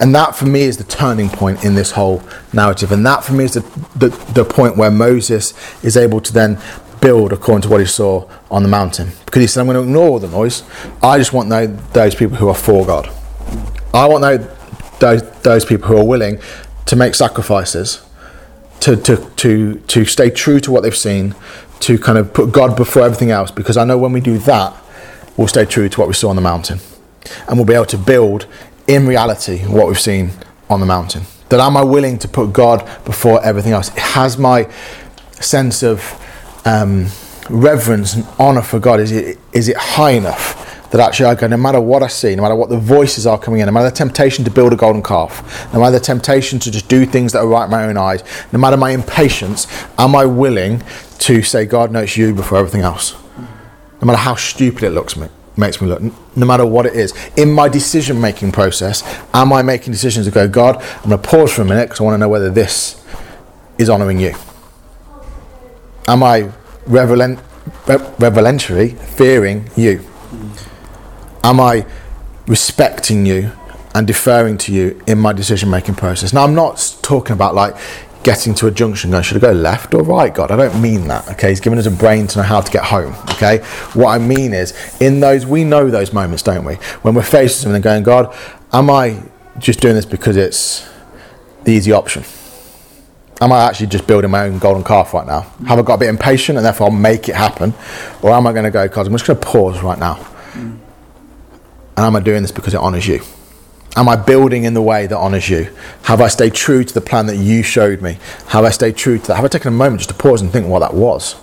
And 0.00 0.14
that 0.14 0.34
for 0.34 0.46
me 0.46 0.62
is 0.62 0.76
the 0.76 0.84
turning 0.84 1.28
point 1.28 1.64
in 1.64 1.74
this 1.74 1.92
whole 1.92 2.22
narrative. 2.52 2.92
And 2.92 3.04
that 3.06 3.24
for 3.24 3.32
me 3.32 3.44
is 3.44 3.54
the, 3.54 3.60
the, 3.96 4.08
the, 4.32 4.44
point 4.44 4.76
where 4.76 4.90
Moses 4.90 5.54
is 5.84 5.96
able 5.96 6.20
to 6.20 6.32
then 6.32 6.60
build 7.00 7.32
according 7.32 7.62
to 7.62 7.68
what 7.68 7.80
he 7.80 7.86
saw 7.86 8.28
on 8.50 8.62
the 8.62 8.68
mountain. 8.68 9.10
Because 9.24 9.40
he 9.40 9.46
said, 9.46 9.60
I'm 9.60 9.66
going 9.66 9.76
to 9.76 9.82
ignore 9.82 10.08
all 10.08 10.18
the 10.18 10.28
noise. 10.28 10.62
I 11.02 11.18
just 11.18 11.32
want 11.32 11.48
those, 11.92 12.14
people 12.14 12.36
who 12.36 12.48
are 12.48 12.54
for 12.54 12.84
God. 12.86 13.08
I 13.94 14.06
want 14.06 14.22
those, 15.00 15.22
those 15.40 15.64
people 15.64 15.88
who 15.88 15.96
are 15.96 16.04
willing 16.04 16.40
to 16.86 16.96
make 16.96 17.14
sacrifices, 17.14 18.04
to, 18.80 18.96
to, 18.96 19.30
to, 19.36 19.74
to 19.80 20.04
stay 20.04 20.30
true 20.30 20.60
to 20.60 20.70
what 20.70 20.82
they've 20.82 20.96
seen, 20.96 21.34
to 21.80 21.98
kind 21.98 22.18
of 22.18 22.32
put 22.32 22.52
God 22.52 22.76
before 22.76 23.02
everything 23.02 23.30
else. 23.30 23.50
Because 23.50 23.76
I 23.76 23.84
know 23.84 23.98
when 23.98 24.12
we 24.12 24.20
do 24.20 24.38
that, 24.38 24.74
we'll 25.36 25.48
stay 25.48 25.64
true 25.64 25.88
to 25.88 26.00
what 26.00 26.08
we 26.08 26.14
saw 26.14 26.30
on 26.30 26.36
the 26.36 26.42
mountain. 26.42 26.80
And 27.46 27.58
we'll 27.58 27.66
be 27.66 27.74
able 27.74 27.86
to 27.86 27.98
build 27.98 28.46
in 28.88 29.06
reality 29.06 29.58
what 29.66 29.86
we've 29.86 30.00
seen 30.00 30.30
on 30.68 30.80
the 30.80 30.86
mountain. 30.86 31.22
That 31.50 31.60
am 31.60 31.76
I 31.76 31.82
willing 31.82 32.18
to 32.18 32.28
put 32.28 32.52
God 32.52 32.84
before 33.04 33.42
everything 33.44 33.72
else? 33.72 33.88
Has 33.90 34.36
my 34.36 34.68
sense 35.32 35.82
of 35.82 36.02
um, 36.64 37.06
reverence 37.48 38.14
and 38.14 38.26
honor 38.38 38.62
for 38.62 38.78
God? 38.78 39.00
Is 39.00 39.12
it, 39.12 39.38
is 39.52 39.68
it 39.68 39.76
high 39.76 40.12
enough? 40.12 40.64
That 40.90 41.02
actually 41.02 41.26
I 41.26 41.34
go, 41.34 41.46
no 41.46 41.58
matter 41.58 41.82
what 41.82 42.02
I 42.02 42.06
see, 42.06 42.34
no 42.34 42.42
matter 42.42 42.54
what 42.54 42.70
the 42.70 42.78
voices 42.78 43.26
are 43.26 43.38
coming 43.38 43.60
in, 43.60 43.66
no 43.66 43.72
matter 43.72 43.90
the 43.90 43.96
temptation 43.96 44.42
to 44.46 44.50
build 44.50 44.72
a 44.72 44.76
golden 44.76 45.02
calf, 45.02 45.70
no 45.74 45.80
matter 45.80 45.98
the 45.98 46.00
temptation 46.00 46.58
to 46.60 46.70
just 46.70 46.88
do 46.88 47.04
things 47.04 47.32
that 47.34 47.40
are 47.40 47.46
right 47.46 47.64
in 47.64 47.70
my 47.70 47.84
own 47.84 47.98
eyes, 47.98 48.24
no 48.52 48.58
matter 48.58 48.78
my 48.78 48.92
impatience, 48.92 49.66
am 49.98 50.16
I 50.16 50.24
willing 50.24 50.82
to 51.18 51.42
say, 51.42 51.66
God, 51.66 51.92
knows 51.92 52.16
you 52.16 52.34
before 52.34 52.56
everything 52.56 52.80
else? 52.80 53.14
No 54.00 54.06
matter 54.06 54.18
how 54.18 54.34
stupid 54.34 54.82
it 54.82 54.90
looks 54.90 55.14
me, 55.14 55.28
makes 55.58 55.80
me 55.80 55.88
look, 55.88 56.00
no 56.36 56.46
matter 56.46 56.64
what 56.64 56.86
it 56.86 56.94
is. 56.94 57.12
In 57.36 57.52
my 57.52 57.68
decision 57.68 58.20
making 58.20 58.52
process, 58.52 59.02
am 59.34 59.52
I 59.52 59.62
making 59.62 59.92
decisions 59.92 60.26
to 60.26 60.32
go, 60.32 60.48
God, 60.48 60.76
I'm 60.76 61.10
going 61.10 61.20
to 61.20 61.28
pause 61.28 61.52
for 61.52 61.62
a 61.62 61.64
minute 61.64 61.86
because 61.86 62.00
I 62.00 62.04
want 62.04 62.14
to 62.14 62.18
know 62.18 62.28
whether 62.28 62.50
this 62.50 63.04
is 63.76 63.90
honouring 63.90 64.20
you? 64.20 64.34
Am 66.06 66.22
I 66.22 66.50
reverent, 66.86 67.40
reverentially 67.86 68.90
fearing 68.90 69.68
you? 69.76 70.04
Am 71.44 71.60
I 71.60 71.84
respecting 72.46 73.26
you 73.26 73.52
and 73.94 74.06
deferring 74.06 74.58
to 74.58 74.72
you 74.72 75.00
in 75.06 75.18
my 75.18 75.32
decision 75.32 75.68
making 75.70 75.96
process? 75.96 76.32
Now, 76.32 76.44
I'm 76.44 76.54
not 76.54 76.96
talking 77.02 77.32
about 77.32 77.54
like 77.54 77.76
getting 78.22 78.54
to 78.54 78.66
a 78.66 78.70
junction 78.70 79.10
going, 79.10 79.22
should 79.22 79.36
I 79.36 79.40
go 79.40 79.52
left 79.52 79.94
or 79.94 80.02
right, 80.02 80.34
God? 80.34 80.50
I 80.50 80.56
don't 80.56 80.80
mean 80.80 81.08
that, 81.08 81.28
okay? 81.30 81.50
He's 81.50 81.60
given 81.60 81.78
us 81.78 81.86
a 81.86 81.90
brain 81.90 82.26
to 82.28 82.38
know 82.38 82.44
how 82.44 82.60
to 82.60 82.70
get 82.70 82.84
home, 82.84 83.14
okay? 83.30 83.58
What 83.94 84.08
I 84.08 84.18
mean 84.18 84.52
is, 84.52 84.74
in 85.00 85.20
those, 85.20 85.46
we 85.46 85.64
know 85.64 85.90
those 85.90 86.12
moments, 86.12 86.42
don't 86.42 86.64
we? 86.64 86.74
When 87.02 87.14
we're 87.14 87.22
faced 87.22 87.56
with 87.56 87.62
something 87.62 87.76
and 87.76 87.84
going, 87.84 88.02
God, 88.02 88.36
am 88.72 88.90
I 88.90 89.22
just 89.58 89.80
doing 89.80 89.94
this 89.94 90.04
because 90.04 90.36
it's 90.36 90.88
the 91.64 91.72
easy 91.72 91.92
option? 91.92 92.24
Am 93.40 93.52
I 93.52 93.66
actually 93.66 93.86
just 93.86 94.06
building 94.06 94.30
my 94.32 94.46
own 94.46 94.58
golden 94.58 94.82
calf 94.82 95.14
right 95.14 95.26
now? 95.26 95.42
Have 95.66 95.78
I 95.78 95.82
got 95.82 95.94
a 95.94 95.98
bit 95.98 96.08
impatient 96.08 96.58
and 96.58 96.64
therefore 96.66 96.88
I'll 96.88 96.92
make 96.92 97.28
it 97.28 97.36
happen? 97.36 97.72
Or 98.20 98.32
am 98.32 98.48
I 98.48 98.52
going 98.52 98.64
to 98.64 98.70
go, 98.70 98.88
God, 98.88 99.06
I'm 99.06 99.12
just 99.12 99.26
going 99.26 99.38
to 99.38 99.46
pause 99.46 99.80
right 99.80 99.98
now? 99.98 100.26
And 101.96 102.06
am 102.06 102.16
I 102.16 102.20
doing 102.20 102.42
this 102.42 102.50
because 102.50 102.74
it 102.74 102.80
honours 102.80 103.06
you? 103.06 103.20
Am 103.96 104.08
I 104.08 104.16
building 104.16 104.64
in 104.64 104.74
the 104.74 104.82
way 104.82 105.06
that 105.06 105.16
honours 105.16 105.48
you? 105.48 105.74
Have 106.02 106.20
I 106.20 106.28
stayed 106.28 106.54
true 106.54 106.84
to 106.84 106.94
the 106.94 107.00
plan 107.00 107.26
that 107.26 107.36
you 107.36 107.62
showed 107.62 108.00
me? 108.00 108.18
Have 108.48 108.64
I 108.64 108.70
stayed 108.70 108.96
true 108.96 109.18
to 109.18 109.26
that? 109.28 109.36
Have 109.36 109.44
I 109.44 109.48
taken 109.48 109.68
a 109.68 109.76
moment 109.76 110.00
just 110.00 110.10
to 110.10 110.14
pause 110.14 110.40
and 110.40 110.52
think 110.52 110.68
what 110.68 110.80
that 110.80 110.94
was? 110.94 111.36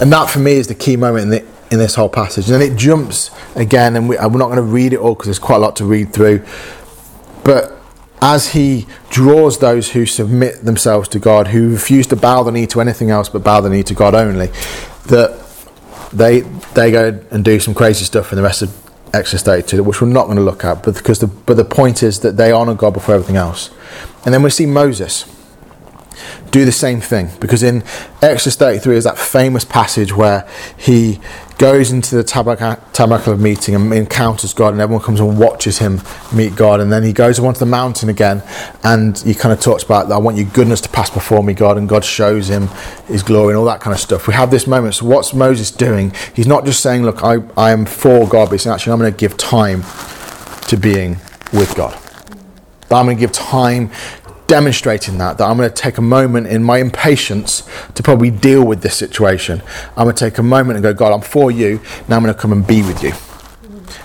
And 0.00 0.12
that 0.12 0.28
for 0.28 0.40
me 0.40 0.52
is 0.52 0.66
the 0.66 0.74
key 0.74 0.96
moment 0.96 1.24
in, 1.24 1.30
the, 1.30 1.46
in 1.70 1.78
this 1.78 1.94
whole 1.94 2.08
passage. 2.08 2.50
And 2.50 2.60
then 2.60 2.72
it 2.72 2.76
jumps 2.76 3.30
again, 3.54 3.96
and 3.96 4.08
we, 4.08 4.16
we're 4.16 4.38
not 4.38 4.46
going 4.46 4.56
to 4.56 4.62
read 4.62 4.92
it 4.92 4.98
all 4.98 5.14
because 5.14 5.26
there's 5.26 5.38
quite 5.38 5.56
a 5.56 5.60
lot 5.60 5.76
to 5.76 5.84
read 5.84 6.12
through. 6.12 6.44
But 7.44 7.72
as 8.20 8.52
he 8.52 8.86
draws 9.10 9.58
those 9.58 9.92
who 9.92 10.06
submit 10.06 10.64
themselves 10.64 11.08
to 11.10 11.18
God, 11.18 11.48
who 11.48 11.70
refuse 11.70 12.06
to 12.08 12.16
bow 12.16 12.42
the 12.42 12.50
knee 12.50 12.66
to 12.68 12.80
anything 12.80 13.10
else 13.10 13.28
but 13.28 13.44
bow 13.44 13.60
the 13.60 13.70
knee 13.70 13.82
to 13.84 13.94
God 13.94 14.14
only, 14.14 14.48
that 15.06 15.40
they 16.12 16.40
they 16.74 16.90
go 16.90 17.20
and 17.30 17.44
do 17.44 17.60
some 17.60 17.74
crazy 17.74 18.04
stuff 18.04 18.32
in 18.32 18.36
the 18.36 18.42
rest 18.42 18.62
of 18.62 18.83
Exodus 19.14 19.42
32, 19.42 19.82
which 19.82 20.00
we're 20.00 20.08
not 20.08 20.24
going 20.24 20.36
to 20.36 20.42
look 20.42 20.64
at, 20.64 20.82
but 20.82 20.94
because 20.94 21.20
the, 21.20 21.28
but 21.28 21.56
the 21.56 21.64
point 21.64 22.02
is 22.02 22.20
that 22.20 22.36
they 22.36 22.52
honour 22.52 22.74
God 22.74 22.92
before 22.92 23.14
everything 23.14 23.36
else. 23.36 23.70
And 24.24 24.34
then 24.34 24.42
we 24.42 24.50
see 24.50 24.66
Moses 24.66 25.30
do 26.50 26.64
the 26.64 26.72
same 26.72 27.00
thing 27.00 27.30
because 27.40 27.62
in 27.62 27.82
Exodus 28.22 28.56
33 28.56 28.96
is 28.96 29.04
that 29.04 29.18
famous 29.18 29.64
passage 29.64 30.14
where 30.14 30.48
he 30.76 31.20
goes 31.58 31.92
into 31.92 32.16
the 32.16 32.24
tabernacle 32.24 33.32
of 33.32 33.40
meeting 33.40 33.74
and 33.74 33.92
encounters 33.92 34.52
God, 34.52 34.72
and 34.72 34.80
everyone 34.80 35.04
comes 35.04 35.20
and 35.20 35.38
watches 35.38 35.78
him 35.78 36.00
meet 36.32 36.56
God. 36.56 36.80
And 36.80 36.92
then 36.92 37.02
he 37.02 37.12
goes 37.12 37.38
onto 37.38 37.58
the 37.58 37.66
mountain 37.66 38.08
again, 38.08 38.42
and 38.82 39.18
he 39.18 39.34
kind 39.34 39.52
of 39.52 39.60
talks 39.60 39.82
about, 39.82 40.10
I 40.10 40.18
want 40.18 40.36
your 40.36 40.46
goodness 40.46 40.80
to 40.82 40.88
pass 40.88 41.10
before 41.10 41.42
me, 41.42 41.54
God. 41.54 41.78
And 41.78 41.88
God 41.88 42.04
shows 42.04 42.48
him 42.48 42.68
his 43.06 43.22
glory 43.22 43.50
and 43.50 43.58
all 43.58 43.64
that 43.66 43.80
kind 43.80 43.94
of 43.94 44.00
stuff. 44.00 44.26
We 44.26 44.34
have 44.34 44.50
this 44.50 44.66
moment. 44.66 44.94
So, 44.94 45.06
what's 45.06 45.32
Moses 45.32 45.70
doing? 45.70 46.12
He's 46.34 46.46
not 46.46 46.64
just 46.64 46.80
saying, 46.80 47.04
Look, 47.04 47.22
I, 47.22 47.36
I 47.56 47.70
am 47.70 47.86
for 47.86 48.26
God, 48.26 48.46
but 48.46 48.52
he's 48.52 48.62
saying, 48.62 48.74
Actually, 48.74 48.92
I'm 48.94 48.98
going 48.98 49.12
to 49.12 49.18
give 49.18 49.36
time 49.36 49.82
to 50.68 50.76
being 50.76 51.18
with 51.52 51.74
God. 51.76 51.98
I'm 52.90 53.06
going 53.06 53.16
to 53.16 53.20
give 53.20 53.32
time 53.32 53.90
demonstrating 54.46 55.18
that, 55.18 55.38
that 55.38 55.44
I'm 55.44 55.56
going 55.56 55.68
to 55.68 55.74
take 55.74 55.98
a 55.98 56.02
moment 56.02 56.46
in 56.46 56.62
my 56.62 56.78
impatience 56.78 57.68
to 57.94 58.02
probably 58.02 58.30
deal 58.30 58.64
with 58.64 58.82
this 58.82 58.96
situation. 58.96 59.62
I'm 59.96 60.04
going 60.04 60.16
to 60.16 60.24
take 60.30 60.38
a 60.38 60.42
moment 60.42 60.76
and 60.76 60.82
go, 60.82 60.92
God, 60.92 61.12
I'm 61.12 61.22
for 61.22 61.50
you. 61.50 61.80
Now 62.08 62.16
I'm 62.16 62.22
going 62.22 62.34
to 62.34 62.40
come 62.40 62.52
and 62.52 62.66
be 62.66 62.82
with 62.82 63.02
you. 63.02 63.12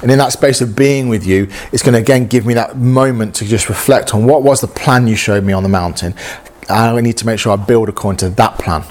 And 0.02 0.12
in 0.12 0.18
that 0.20 0.32
space 0.32 0.62
of 0.62 0.76
being 0.76 1.10
with 1.10 1.26
you, 1.26 1.50
it's 1.72 1.84
going 1.84 1.94
to 1.94 2.00
again 2.00 2.28
give 2.28 2.46
me 2.46 2.54
that 2.54 2.78
moment 2.78 3.36
to 3.36 3.46
just 3.46 3.70
reflect 3.70 4.14
on 4.14 4.26
what 4.26 4.44
was 4.44 4.62
the 4.62 4.68
plan 4.68 5.08
you 5.08 5.16
showed 5.16 5.44
me 5.44 5.52
on 5.52 5.64
the 5.64 5.70
mountain. 5.70 6.14
I 6.70 7.00
need 7.02 7.18
to 7.18 7.26
make 7.26 7.40
sure 7.40 7.52
I 7.52 7.56
build 7.56 7.90
according 7.90 8.18
to 8.20 8.30
that 8.30 8.58
plan 8.60 8.84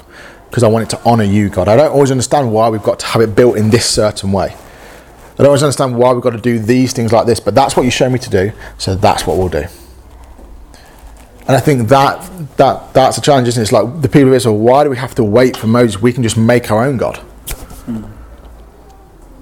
because 0.49 0.63
I 0.63 0.67
want 0.67 0.91
it 0.91 0.95
to 0.97 1.03
honor 1.03 1.23
you, 1.23 1.49
God. 1.49 1.67
I 1.67 1.75
don't 1.75 1.91
always 1.91 2.11
understand 2.11 2.51
why 2.51 2.69
we've 2.69 2.83
got 2.83 2.99
to 2.99 3.05
have 3.07 3.21
it 3.21 3.35
built 3.35 3.57
in 3.57 3.69
this 3.69 3.89
certain 3.89 4.31
way. 4.31 4.55
I 5.33 5.43
don't 5.43 5.47
always 5.47 5.63
understand 5.63 5.97
why 5.97 6.11
we've 6.11 6.21
got 6.21 6.31
to 6.31 6.41
do 6.41 6.59
these 6.59 6.91
things 6.91 7.13
like 7.13 7.25
this, 7.25 7.39
but 7.39 7.55
that's 7.55 7.77
what 7.77 7.83
you 7.83 7.91
show 7.91 8.09
me 8.09 8.19
to 8.19 8.29
do, 8.29 8.51
so 8.77 8.95
that's 8.95 9.25
what 9.25 9.37
we'll 9.37 9.47
do. 9.47 9.63
And 11.49 11.57
I 11.57 11.61
think 11.61 11.89
that 11.89 12.29
that 12.57 12.93
that's 12.93 13.17
a 13.17 13.21
challenge, 13.21 13.47
isn't 13.47 13.59
it? 13.59 13.63
It's 13.63 13.71
like 13.71 14.03
the 14.03 14.07
people 14.07 14.27
of 14.27 14.35
Israel, 14.35 14.59
why 14.59 14.83
do 14.83 14.91
we 14.91 14.97
have 14.97 15.15
to 15.15 15.23
wait 15.23 15.57
for 15.57 15.65
Moses? 15.65 15.99
We 15.99 16.13
can 16.13 16.21
just 16.21 16.37
make 16.37 16.69
our 16.69 16.85
own 16.85 16.97
God. 16.97 17.15
Mm. 17.87 18.07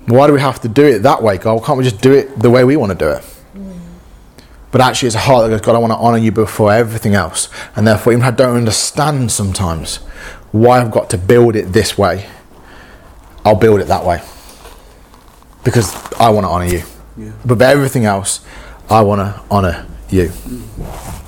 Why 0.06 0.28
do 0.28 0.32
we 0.32 0.40
have 0.40 0.62
to 0.62 0.70
do 0.70 0.86
it 0.86 1.00
that 1.00 1.22
way, 1.22 1.38
God? 1.38 1.56
Why 1.56 1.66
can't 1.66 1.78
we 1.78 1.84
just 1.84 2.00
do 2.00 2.14
it 2.14 2.40
the 2.40 2.50
way 2.50 2.64
we 2.64 2.78
want 2.78 2.94
to 2.94 2.98
do 2.98 3.10
it? 3.10 3.24
Mm. 3.54 3.78
But 4.72 4.80
actually, 4.80 5.08
it's 5.08 5.18
a 5.18 5.20
heart 5.20 5.44
that 5.44 5.50
goes, 5.50 5.60
God, 5.60 5.76
I 5.76 5.80
want 5.80 5.92
to 5.92 5.98
honour 5.98 6.18
you 6.18 6.32
before 6.32 6.72
everything 6.72 7.14
else. 7.14 7.50
And 7.76 7.86
therefore, 7.86 8.14
even 8.14 8.24
if 8.24 8.28
I 8.30 8.32
don't 8.32 8.56
understand 8.56 9.30
sometimes 9.30 9.98
why 10.54 10.80
I've 10.80 10.92
got 10.92 11.10
to 11.10 11.18
build 11.18 11.58
it 11.58 11.74
this 11.74 11.98
way, 11.98 12.30
I'll 13.44 13.56
build 13.56 13.82
it 13.82 13.88
that 13.88 14.06
way. 14.06 14.22
Because 15.66 15.94
I 16.14 16.30
want 16.30 16.46
to 16.46 16.52
honour 16.52 16.68
you. 16.68 16.84
Yeah. 17.18 17.34
But 17.44 17.62
everything 17.62 18.06
else, 18.06 18.46
I 18.90 19.02
want 19.02 19.20
to 19.20 19.42
honour 19.52 19.86
you. 20.10 20.30
Mm. 20.30 21.24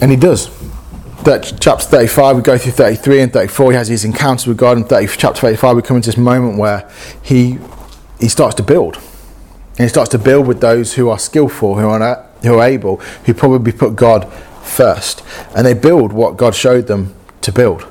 And 0.00 0.10
he 0.10 0.16
does. 0.16 0.50
That 1.24 1.56
chapter 1.60 1.84
35, 1.84 2.36
we 2.36 2.42
go 2.42 2.58
through 2.58 2.72
33 2.72 3.20
and 3.20 3.32
34. 3.32 3.72
He 3.72 3.76
has 3.76 3.88
his 3.88 4.04
encounters 4.04 4.46
with 4.46 4.58
God. 4.58 4.76
In 4.76 4.84
30, 4.84 5.06
chapter 5.16 5.40
35, 5.40 5.76
we 5.76 5.82
come 5.82 5.96
into 5.96 6.08
this 6.08 6.16
moment 6.16 6.58
where 6.58 6.90
he 7.22 7.58
he 8.20 8.28
starts 8.28 8.54
to 8.56 8.62
build. 8.62 8.96
And 8.96 9.84
he 9.84 9.88
starts 9.88 10.10
to 10.10 10.18
build 10.18 10.46
with 10.46 10.60
those 10.60 10.94
who 10.94 11.08
are 11.10 11.18
skillful, 11.18 11.78
who 11.78 11.86
are, 11.86 12.26
who 12.42 12.58
are 12.58 12.66
able, 12.66 12.96
who 13.26 13.34
probably 13.34 13.72
put 13.72 13.94
God 13.94 14.32
first. 14.62 15.22
And 15.54 15.66
they 15.66 15.74
build 15.74 16.12
what 16.12 16.36
God 16.36 16.54
showed 16.54 16.86
them 16.86 17.14
to 17.42 17.52
build. 17.52 17.82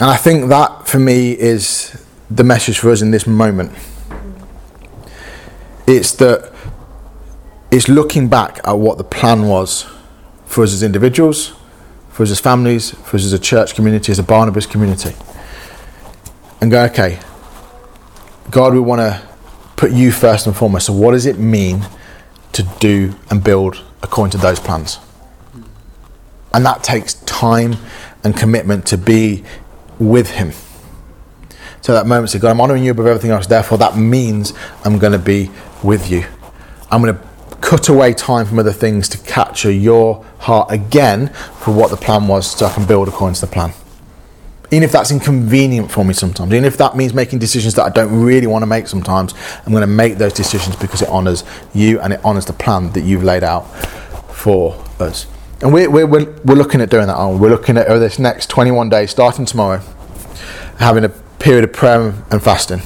And 0.00 0.08
I 0.10 0.16
think 0.16 0.48
that, 0.48 0.88
for 0.88 0.98
me, 0.98 1.32
is 1.32 2.04
the 2.30 2.42
message 2.42 2.78
for 2.78 2.90
us 2.90 3.02
in 3.02 3.10
this 3.10 3.26
moment. 3.26 3.72
It's 5.86 6.12
that 6.14 6.52
it's 7.70 7.88
looking 7.88 8.28
back 8.28 8.60
at 8.64 8.78
what 8.78 8.98
the 8.98 9.04
plan 9.04 9.46
was 9.46 9.86
for 10.50 10.64
us 10.64 10.74
as 10.74 10.82
individuals, 10.82 11.54
for 12.08 12.24
us 12.24 12.30
as 12.32 12.40
families, 12.40 12.90
for 12.90 13.16
us 13.16 13.24
as 13.24 13.32
a 13.32 13.38
church 13.38 13.76
community, 13.76 14.10
as 14.10 14.18
a 14.18 14.22
Barnabas 14.24 14.66
community. 14.66 15.14
And 16.60 16.72
go, 16.72 16.84
okay, 16.86 17.20
God, 18.50 18.74
we 18.74 18.80
want 18.80 19.00
to 19.00 19.22
put 19.76 19.92
you 19.92 20.10
first 20.10 20.48
and 20.48 20.56
foremost. 20.56 20.86
So, 20.86 20.92
what 20.92 21.12
does 21.12 21.24
it 21.24 21.38
mean 21.38 21.86
to 22.52 22.64
do 22.80 23.14
and 23.30 23.44
build 23.44 23.80
according 24.02 24.32
to 24.32 24.38
those 24.38 24.58
plans? 24.58 24.98
And 26.52 26.66
that 26.66 26.82
takes 26.82 27.14
time 27.14 27.76
and 28.24 28.36
commitment 28.36 28.86
to 28.86 28.98
be 28.98 29.44
with 30.00 30.30
Him. 30.30 30.50
So, 31.80 31.92
that 31.92 32.08
moment, 32.08 32.30
say, 32.30 32.40
God, 32.40 32.50
I'm 32.50 32.60
honoring 32.60 32.82
you 32.82 32.90
above 32.90 33.06
everything 33.06 33.30
else. 33.30 33.46
Therefore, 33.46 33.78
that 33.78 33.96
means 33.96 34.52
I'm 34.84 34.98
going 34.98 35.12
to 35.12 35.18
be 35.18 35.48
with 35.84 36.10
you. 36.10 36.24
I'm 36.90 37.02
going 37.02 37.14
to 37.14 37.29
cut 37.60 37.88
away 37.88 38.12
time 38.12 38.46
from 38.46 38.58
other 38.58 38.72
things 38.72 39.08
to 39.10 39.18
capture 39.18 39.70
your 39.70 40.24
heart 40.38 40.70
again 40.70 41.28
for 41.58 41.72
what 41.72 41.90
the 41.90 41.96
plan 41.96 42.26
was 42.26 42.50
so 42.50 42.66
I 42.66 42.72
can 42.72 42.86
build 42.86 43.08
according 43.08 43.34
to 43.34 43.40
the 43.42 43.46
plan. 43.46 43.72
Even 44.72 44.84
if 44.84 44.92
that's 44.92 45.10
inconvenient 45.10 45.90
for 45.90 46.04
me 46.04 46.14
sometimes, 46.14 46.52
even 46.52 46.64
if 46.64 46.76
that 46.78 46.96
means 46.96 47.12
making 47.12 47.40
decisions 47.40 47.74
that 47.74 47.84
I 47.84 47.88
don't 47.88 48.22
really 48.22 48.46
want 48.46 48.62
to 48.62 48.66
make 48.66 48.86
sometimes, 48.86 49.34
I'm 49.66 49.72
going 49.72 49.80
to 49.80 49.86
make 49.86 50.16
those 50.16 50.32
decisions 50.32 50.76
because 50.76 51.02
it 51.02 51.08
honours 51.08 51.42
you 51.74 52.00
and 52.00 52.12
it 52.12 52.24
honours 52.24 52.46
the 52.46 52.52
plan 52.52 52.92
that 52.92 53.02
you've 53.02 53.24
laid 53.24 53.42
out 53.42 53.62
for 54.32 54.82
us. 55.00 55.26
And 55.60 55.74
we're, 55.74 55.90
we're, 55.90 56.06
we're 56.06 56.54
looking 56.54 56.80
at 56.80 56.88
doing 56.88 57.08
that, 57.08 57.14
aren't 57.14 57.34
we? 57.34 57.40
We're 57.40 57.54
looking 57.54 57.76
at 57.76 57.88
over 57.88 57.98
this 57.98 58.18
next 58.18 58.48
21 58.48 58.88
days, 58.88 59.10
starting 59.10 59.44
tomorrow, 59.44 59.82
having 60.78 61.04
a 61.04 61.08
period 61.08 61.64
of 61.64 61.72
prayer 61.72 62.14
and 62.30 62.42
fasting 62.42 62.80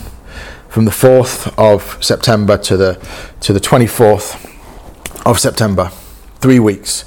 from 0.69 0.87
the 0.87 0.91
4th 0.91 1.55
of 1.59 2.03
September 2.03 2.57
to 2.59 2.77
the, 2.77 3.07
to 3.41 3.53
the 3.53 3.61
24th 3.61 4.54
of 5.25 5.39
September. 5.39 5.91
Three 6.41 6.59
weeks 6.59 7.05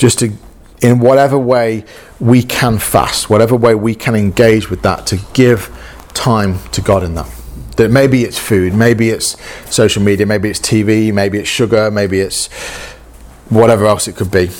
just 0.00 0.20
to, 0.20 0.32
in 0.80 0.98
whatever 0.98 1.38
way 1.38 1.84
we 2.18 2.42
can 2.42 2.78
fast, 2.78 3.28
whatever 3.28 3.54
way 3.54 3.74
we 3.74 3.94
can 3.94 4.14
engage 4.14 4.70
with 4.70 4.80
that, 4.82 5.06
to 5.06 5.18
give 5.34 5.68
time 6.14 6.58
to 6.70 6.80
God 6.80 7.04
in 7.04 7.14
that. 7.14 7.30
That 7.76 7.90
maybe 7.90 8.24
it's 8.24 8.38
food, 8.38 8.74
maybe 8.74 9.10
it's 9.10 9.36
social 9.72 10.02
media, 10.02 10.24
maybe 10.24 10.48
it's 10.48 10.58
TV, 10.58 11.12
maybe 11.12 11.38
it's 11.38 11.48
sugar, 11.48 11.90
maybe 11.90 12.20
it's 12.20 12.46
whatever 13.50 13.84
else 13.84 14.08
it 14.08 14.16
could 14.16 14.30
be. 14.30 14.50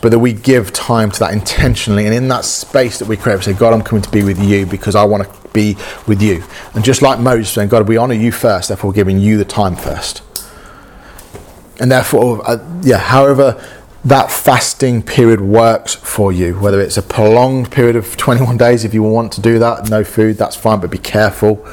but 0.00 0.10
that 0.10 0.18
we 0.20 0.32
give 0.32 0.72
time 0.72 1.10
to 1.10 1.18
that 1.18 1.32
intentionally. 1.32 2.06
And 2.06 2.14
in 2.14 2.28
that 2.28 2.44
space 2.44 3.00
that 3.00 3.08
we 3.08 3.16
create, 3.16 3.36
we 3.36 3.42
say, 3.42 3.52
God, 3.52 3.74
I'm 3.74 3.82
coming 3.82 4.02
to 4.02 4.10
be 4.10 4.22
with 4.22 4.40
you 4.42 4.64
because 4.64 4.94
I 4.94 5.04
want 5.04 5.24
to 5.24 5.48
be 5.50 5.76
with 6.06 6.22
you. 6.22 6.44
And 6.74 6.84
just 6.84 7.02
like 7.02 7.18
Moses 7.18 7.50
saying, 7.50 7.68
God, 7.68 7.88
we 7.88 7.96
honor 7.96 8.14
you 8.14 8.30
first, 8.30 8.68
therefore, 8.68 8.90
we're 8.90 8.94
giving 8.94 9.18
you 9.18 9.36
the 9.36 9.44
time 9.44 9.74
first. 9.74 10.22
And 11.80 11.90
therefore, 11.90 12.42
uh, 12.48 12.58
yeah, 12.82 12.98
however 12.98 13.62
that 14.04 14.30
fasting 14.30 15.02
period 15.02 15.40
works 15.40 15.94
for 15.94 16.32
you, 16.32 16.58
whether 16.58 16.80
it's 16.80 16.96
a 16.96 17.02
prolonged 17.02 17.70
period 17.70 17.96
of 17.96 18.16
21 18.16 18.56
days, 18.56 18.84
if 18.84 18.94
you 18.94 19.02
want 19.02 19.32
to 19.32 19.40
do 19.40 19.58
that, 19.58 19.90
no 19.90 20.04
food, 20.04 20.36
that's 20.36 20.56
fine, 20.56 20.80
but 20.80 20.90
be 20.90 20.98
careful, 20.98 21.64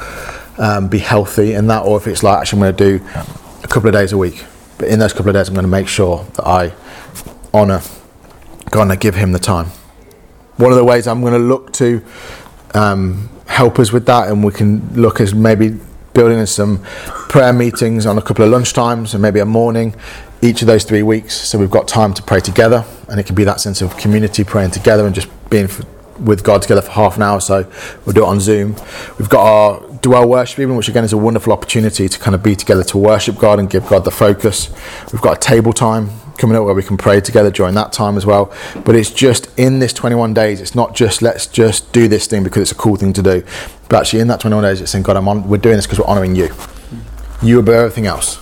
um, 0.58 0.88
be 0.88 0.98
healthy 0.98 1.54
in 1.54 1.66
that, 1.68 1.84
or 1.84 1.96
if 1.96 2.06
it's 2.06 2.22
like, 2.22 2.40
actually, 2.40 2.68
I'm 2.68 2.76
going 2.76 2.98
to 2.98 2.98
do 2.98 3.04
a 3.62 3.68
couple 3.68 3.88
of 3.88 3.94
days 3.94 4.12
a 4.12 4.18
week. 4.18 4.44
But 4.78 4.88
in 4.88 4.98
those 4.98 5.12
couple 5.12 5.28
of 5.28 5.34
days, 5.34 5.48
I'm 5.48 5.54
going 5.54 5.64
to 5.64 5.70
make 5.70 5.88
sure 5.88 6.24
that 6.34 6.46
I 6.46 6.72
honour 7.54 7.80
God 8.70 8.82
and 8.82 8.92
I 8.92 8.96
give 8.96 9.14
Him 9.14 9.32
the 9.32 9.38
time. 9.38 9.66
One 10.56 10.72
of 10.72 10.78
the 10.78 10.84
ways 10.84 11.06
I'm 11.06 11.20
going 11.20 11.32
to 11.32 11.38
look 11.38 11.72
to 11.74 12.04
um, 12.74 13.30
help 13.46 13.78
us 13.78 13.92
with 13.92 14.06
that, 14.06 14.28
and 14.28 14.44
we 14.44 14.52
can 14.52 15.00
look 15.00 15.20
as 15.20 15.34
maybe 15.34 15.78
building 16.16 16.38
in 16.38 16.46
some 16.46 16.82
prayer 17.28 17.52
meetings 17.52 18.06
on 18.06 18.16
a 18.16 18.22
couple 18.22 18.44
of 18.44 18.50
lunchtimes 18.50 19.12
and 19.12 19.20
maybe 19.22 19.38
a 19.38 19.44
morning 19.44 19.94
each 20.42 20.62
of 20.62 20.66
those 20.66 20.82
three 20.84 21.02
weeks. 21.02 21.34
So 21.34 21.58
we've 21.58 21.70
got 21.70 21.86
time 21.86 22.14
to 22.14 22.22
pray 22.22 22.40
together, 22.40 22.84
and 23.08 23.20
it 23.20 23.26
can 23.26 23.34
be 23.34 23.44
that 23.44 23.60
sense 23.60 23.82
of 23.82 23.96
community 23.96 24.42
praying 24.42 24.70
together 24.70 25.06
and 25.06 25.14
just 25.14 25.28
being 25.50 25.68
with 26.18 26.42
God 26.42 26.62
together 26.62 26.80
for 26.80 26.92
half 26.92 27.16
an 27.16 27.22
hour. 27.22 27.40
So 27.40 27.70
we'll 28.04 28.14
do 28.14 28.24
it 28.24 28.28
on 28.28 28.40
Zoom. 28.40 28.76
We've 29.18 29.28
got 29.28 29.44
our 29.44 29.80
dwell 29.98 30.26
worship 30.26 30.58
evening, 30.58 30.78
which 30.78 30.88
again 30.88 31.04
is 31.04 31.12
a 31.12 31.18
wonderful 31.18 31.52
opportunity 31.52 32.08
to 32.08 32.18
kind 32.18 32.34
of 32.34 32.42
be 32.42 32.56
together 32.56 32.82
to 32.84 32.98
worship 32.98 33.36
God 33.36 33.58
and 33.58 33.68
give 33.68 33.86
God 33.86 34.04
the 34.04 34.10
focus. 34.10 34.70
We've 35.12 35.22
got 35.22 35.36
a 35.36 35.40
table 35.40 35.74
time 35.74 36.08
coming 36.36 36.56
up 36.56 36.64
where 36.64 36.74
we 36.74 36.82
can 36.82 36.96
pray 36.96 37.20
together 37.20 37.50
during 37.50 37.74
that 37.74 37.92
time 37.92 38.16
as 38.16 38.24
well. 38.24 38.52
But 38.84 38.94
it's 38.96 39.10
just 39.10 39.48
in 39.58 39.78
this 39.78 39.92
21 39.92 40.34
days, 40.34 40.60
it's 40.60 40.74
not 40.74 40.94
just 40.94 41.22
let's 41.22 41.46
just 41.46 41.92
do 41.92 42.08
this 42.08 42.26
thing 42.26 42.44
because 42.44 42.62
it's 42.62 42.72
a 42.72 42.76
cool 42.76 42.96
thing 42.96 43.12
to 43.14 43.22
do. 43.22 43.42
But 43.88 44.00
actually, 44.00 44.20
in 44.20 44.28
that 44.28 44.40
21 44.40 44.62
days, 44.64 44.80
it's 44.80 44.90
saying, 44.90 45.04
God, 45.04 45.16
I'm 45.16 45.28
on, 45.28 45.48
we're 45.48 45.58
doing 45.58 45.76
this 45.76 45.86
because 45.86 45.98
we're 45.98 46.06
honouring 46.06 46.34
you. 46.34 46.54
You 47.42 47.58
above 47.58 47.74
everything 47.74 48.06
else. 48.06 48.38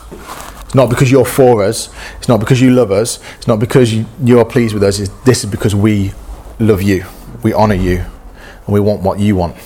It's 0.64 0.74
not 0.74 0.90
because 0.90 1.10
you're 1.10 1.24
for 1.24 1.62
us. 1.62 1.88
It's 2.18 2.28
not 2.28 2.40
because 2.40 2.60
you 2.60 2.70
love 2.70 2.90
us. 2.90 3.20
It's 3.36 3.46
not 3.46 3.60
because 3.60 3.92
you, 3.92 4.06
you're 4.22 4.44
pleased 4.44 4.74
with 4.74 4.82
us. 4.82 4.98
It's, 4.98 5.10
this 5.24 5.44
is 5.44 5.50
because 5.50 5.74
we 5.74 6.12
love 6.58 6.82
you. 6.82 7.04
We 7.42 7.52
honour 7.54 7.74
you. 7.74 7.98
And 7.98 8.72
we 8.72 8.80
want 8.80 9.02
what 9.02 9.18
you 9.18 9.36
want 9.36 9.56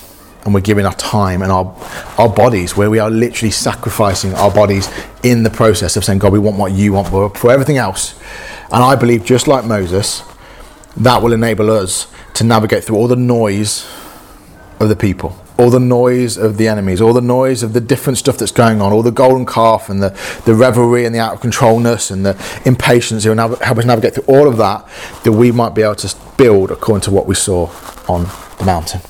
and 0.45 0.55
we're 0.55 0.61
giving 0.61 0.87
our 0.87 0.95
time 0.95 1.43
and 1.43 1.53
our 1.53 1.75
our 2.17 2.29
bodies 2.29 2.77
where 2.77 2.91
we 2.91 2.99
are 2.99 3.11
literally 3.11 3.51
sacrificing 3.51 4.35
our 4.35 4.51
bodies 4.51 4.91
in 5.23 5.43
the 5.43 5.51
process 5.51 5.97
of 5.97 6.05
saying 6.05 6.19
god 6.19 6.33
we 6.33 6.39
want 6.39 6.57
what 6.57 6.73
you 6.73 6.93
want 6.93 7.09
for, 7.09 7.31
for 7.31 7.51
everything 7.51 7.77
else. 7.77 8.19
And 8.71 8.83
i 8.83 8.95
believe 8.95 9.25
just 9.25 9.49
like 9.49 9.65
moses 9.65 10.23
that 10.97 11.23
will 11.23 11.33
enable 11.33 11.71
us 11.71 12.13
to 12.35 12.45
navigate 12.45 12.85
through 12.85 12.97
all 12.97 13.09
the 13.09 13.17
noise 13.17 13.89
of 14.81 14.89
the 14.89 14.97
people 14.97 15.37
all 15.59 15.71
the 15.71 15.81
noise 15.81 16.37
of 16.37 16.57
the 16.57 16.69
enemies 16.69 17.01
all 17.01 17.13
the 17.13 17.21
noise 17.21 17.63
of 17.63 17.73
the 17.73 17.81
different 17.81 18.17
stuff 18.17 18.39
that's 18.39 18.53
going 18.53 18.81
on 18.81 18.93
all 18.93 19.03
the 19.03 19.11
golden 19.11 19.45
calf 19.45 19.89
and 19.89 20.03
the, 20.03 20.11
the 20.47 20.55
revelry 20.55 21.05
and 21.05 21.15
the 21.15 21.19
out 21.19 21.35
of 21.35 21.41
controlness 21.41 22.11
and 22.11 22.25
the 22.25 22.61
impatience 22.65 23.25
who 23.25 23.31
will 23.31 23.57
help 23.57 23.79
us 23.79 23.85
navigate 23.85 24.15
through 24.15 24.25
all 24.25 24.47
of 24.47 24.57
that 24.57 24.87
that 25.25 25.33
we 25.33 25.51
might 25.51 25.75
be 25.75 25.83
able 25.83 25.95
to 25.95 26.17
build 26.37 26.71
according 26.71 27.03
to 27.03 27.11
what 27.11 27.27
we 27.27 27.35
saw 27.35 27.69
on 28.09 28.25
the 28.59 28.65
mountain 28.65 29.01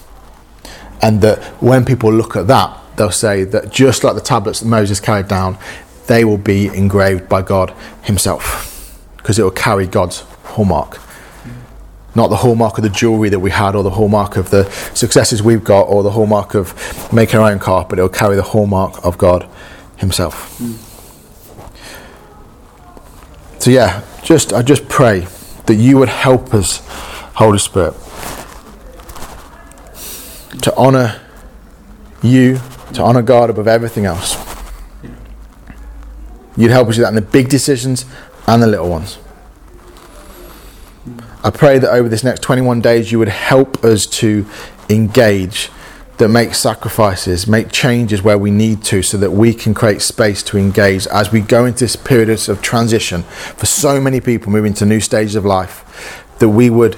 and 1.02 1.20
that 1.20 1.42
when 1.62 1.84
people 1.84 2.12
look 2.12 2.36
at 2.36 2.46
that, 2.48 2.78
they'll 2.96 3.10
say 3.10 3.44
that 3.44 3.70
just 3.70 4.04
like 4.04 4.14
the 4.14 4.20
tablets 4.20 4.60
that 4.60 4.66
Moses 4.66 5.00
carried 5.00 5.28
down, 5.28 5.58
they 6.06 6.24
will 6.24 6.38
be 6.38 6.66
engraved 6.68 7.28
by 7.28 7.42
God 7.42 7.74
Himself 8.02 8.98
because 9.16 9.38
it 9.38 9.42
will 9.42 9.50
carry 9.50 9.86
God's 9.86 10.20
hallmark. 10.44 11.00
Not 12.14 12.28
the 12.28 12.36
hallmark 12.36 12.78
of 12.78 12.84
the 12.84 12.90
jewelry 12.90 13.28
that 13.28 13.38
we 13.38 13.50
had, 13.50 13.76
or 13.76 13.82
the 13.82 13.90
hallmark 13.90 14.36
of 14.36 14.50
the 14.50 14.68
successes 14.94 15.42
we've 15.42 15.62
got, 15.62 15.82
or 15.82 16.02
the 16.02 16.10
hallmark 16.10 16.54
of 16.54 16.74
making 17.12 17.38
our 17.38 17.50
own 17.50 17.58
car, 17.58 17.86
but 17.88 17.98
it 17.98 18.02
will 18.02 18.08
carry 18.08 18.34
the 18.34 18.42
hallmark 18.42 19.04
of 19.04 19.18
God 19.18 19.48
Himself. 19.98 20.58
Mm. 20.58 20.84
So, 23.60 23.70
yeah, 23.70 24.02
just 24.22 24.52
I 24.52 24.62
just 24.62 24.88
pray 24.88 25.26
that 25.66 25.74
you 25.74 25.98
would 25.98 26.08
help 26.08 26.54
us, 26.54 26.80
Holy 27.34 27.58
Spirit, 27.58 27.94
to 30.62 30.74
honor 30.76 31.20
you, 32.22 32.60
to 32.94 33.02
honor 33.02 33.22
God 33.22 33.50
above 33.50 33.68
everything 33.68 34.06
else. 34.06 34.36
You'd 36.56 36.70
help 36.70 36.88
us 36.88 36.96
with 36.96 37.04
that 37.04 37.10
in 37.10 37.14
the 37.14 37.22
big 37.22 37.48
decisions 37.48 38.04
and 38.46 38.62
the 38.62 38.66
little 38.66 38.88
ones. 38.88 39.18
I 41.44 41.50
pray 41.50 41.78
that 41.78 41.90
over 41.90 42.08
this 42.08 42.24
next 42.24 42.42
21 42.42 42.80
days 42.80 43.12
you 43.12 43.18
would 43.20 43.28
help 43.28 43.84
us 43.84 44.06
to 44.06 44.44
engage, 44.88 45.70
that 46.16 46.28
make 46.28 46.54
sacrifices, 46.54 47.46
make 47.46 47.70
changes 47.70 48.22
where 48.22 48.36
we 48.36 48.50
need 48.50 48.82
to, 48.84 49.02
so 49.02 49.16
that 49.18 49.30
we 49.30 49.54
can 49.54 49.72
create 49.72 50.02
space 50.02 50.42
to 50.42 50.58
engage 50.58 51.06
as 51.06 51.30
we 51.30 51.40
go 51.40 51.64
into 51.64 51.84
this 51.84 51.94
period 51.94 52.28
of 52.28 52.60
transition 52.60 53.22
for 53.22 53.66
so 53.66 54.00
many 54.00 54.20
people 54.20 54.50
moving 54.50 54.74
to 54.74 54.84
new 54.84 54.98
stages 54.98 55.36
of 55.36 55.44
life. 55.44 56.24
That 56.40 56.48
we 56.48 56.70
would 56.70 56.96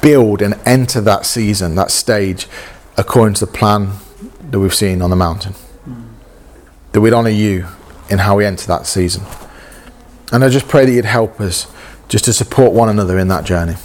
build 0.00 0.40
and 0.40 0.58
enter 0.64 1.00
that 1.02 1.26
season, 1.26 1.74
that 1.74 1.90
stage, 1.90 2.46
according 2.96 3.34
to 3.34 3.46
the 3.46 3.52
plan 3.52 3.92
that 4.50 4.58
we've 4.58 4.74
seen 4.74 5.02
on 5.02 5.10
the 5.10 5.16
mountain. 5.16 5.52
Mm. 5.88 6.08
That 6.92 7.00
we'd 7.00 7.12
honour 7.12 7.30
you 7.30 7.66
in 8.08 8.18
how 8.18 8.36
we 8.36 8.44
enter 8.44 8.66
that 8.66 8.86
season. 8.86 9.24
And 10.32 10.44
I 10.44 10.48
just 10.48 10.68
pray 10.68 10.84
that 10.84 10.92
you'd 10.92 11.04
help 11.04 11.40
us 11.40 11.66
just 12.08 12.24
to 12.26 12.32
support 12.32 12.72
one 12.72 12.88
another 12.88 13.18
in 13.18 13.28
that 13.28 13.44
journey. 13.44 13.76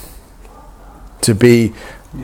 To 1.21 1.35
be 1.35 1.73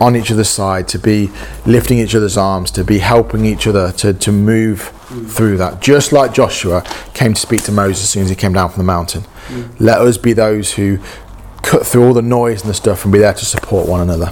on 0.01 0.15
each 0.15 0.31
other's 0.31 0.49
side, 0.49 0.87
to 0.89 0.99
be 0.99 1.29
lifting 1.65 1.99
each 1.99 2.13
other's 2.13 2.37
arms, 2.37 2.71
to 2.71 2.83
be 2.83 2.99
helping 2.99 3.45
each 3.45 3.67
other 3.67 3.91
to, 3.93 4.13
to 4.13 4.31
move 4.31 4.91
mm. 5.07 5.29
through 5.29 5.57
that. 5.57 5.81
Just 5.81 6.11
like 6.11 6.33
Joshua 6.33 6.83
came 7.13 7.33
to 7.33 7.39
speak 7.39 7.63
to 7.63 7.71
Moses 7.71 8.03
as 8.03 8.09
soon 8.09 8.23
as 8.23 8.29
he 8.29 8.35
came 8.35 8.53
down 8.53 8.69
from 8.69 8.79
the 8.79 8.85
mountain. 8.85 9.21
Mm. 9.47 9.79
Let 9.79 10.01
us 10.01 10.17
be 10.17 10.33
those 10.33 10.73
who 10.73 10.99
cut 11.61 11.85
through 11.85 12.05
all 12.05 12.13
the 12.13 12.21
noise 12.21 12.61
and 12.61 12.69
the 12.69 12.73
stuff 12.73 13.03
and 13.03 13.13
be 13.13 13.19
there 13.19 13.33
to 13.33 13.45
support 13.45 13.87
one 13.87 14.01
another. 14.01 14.31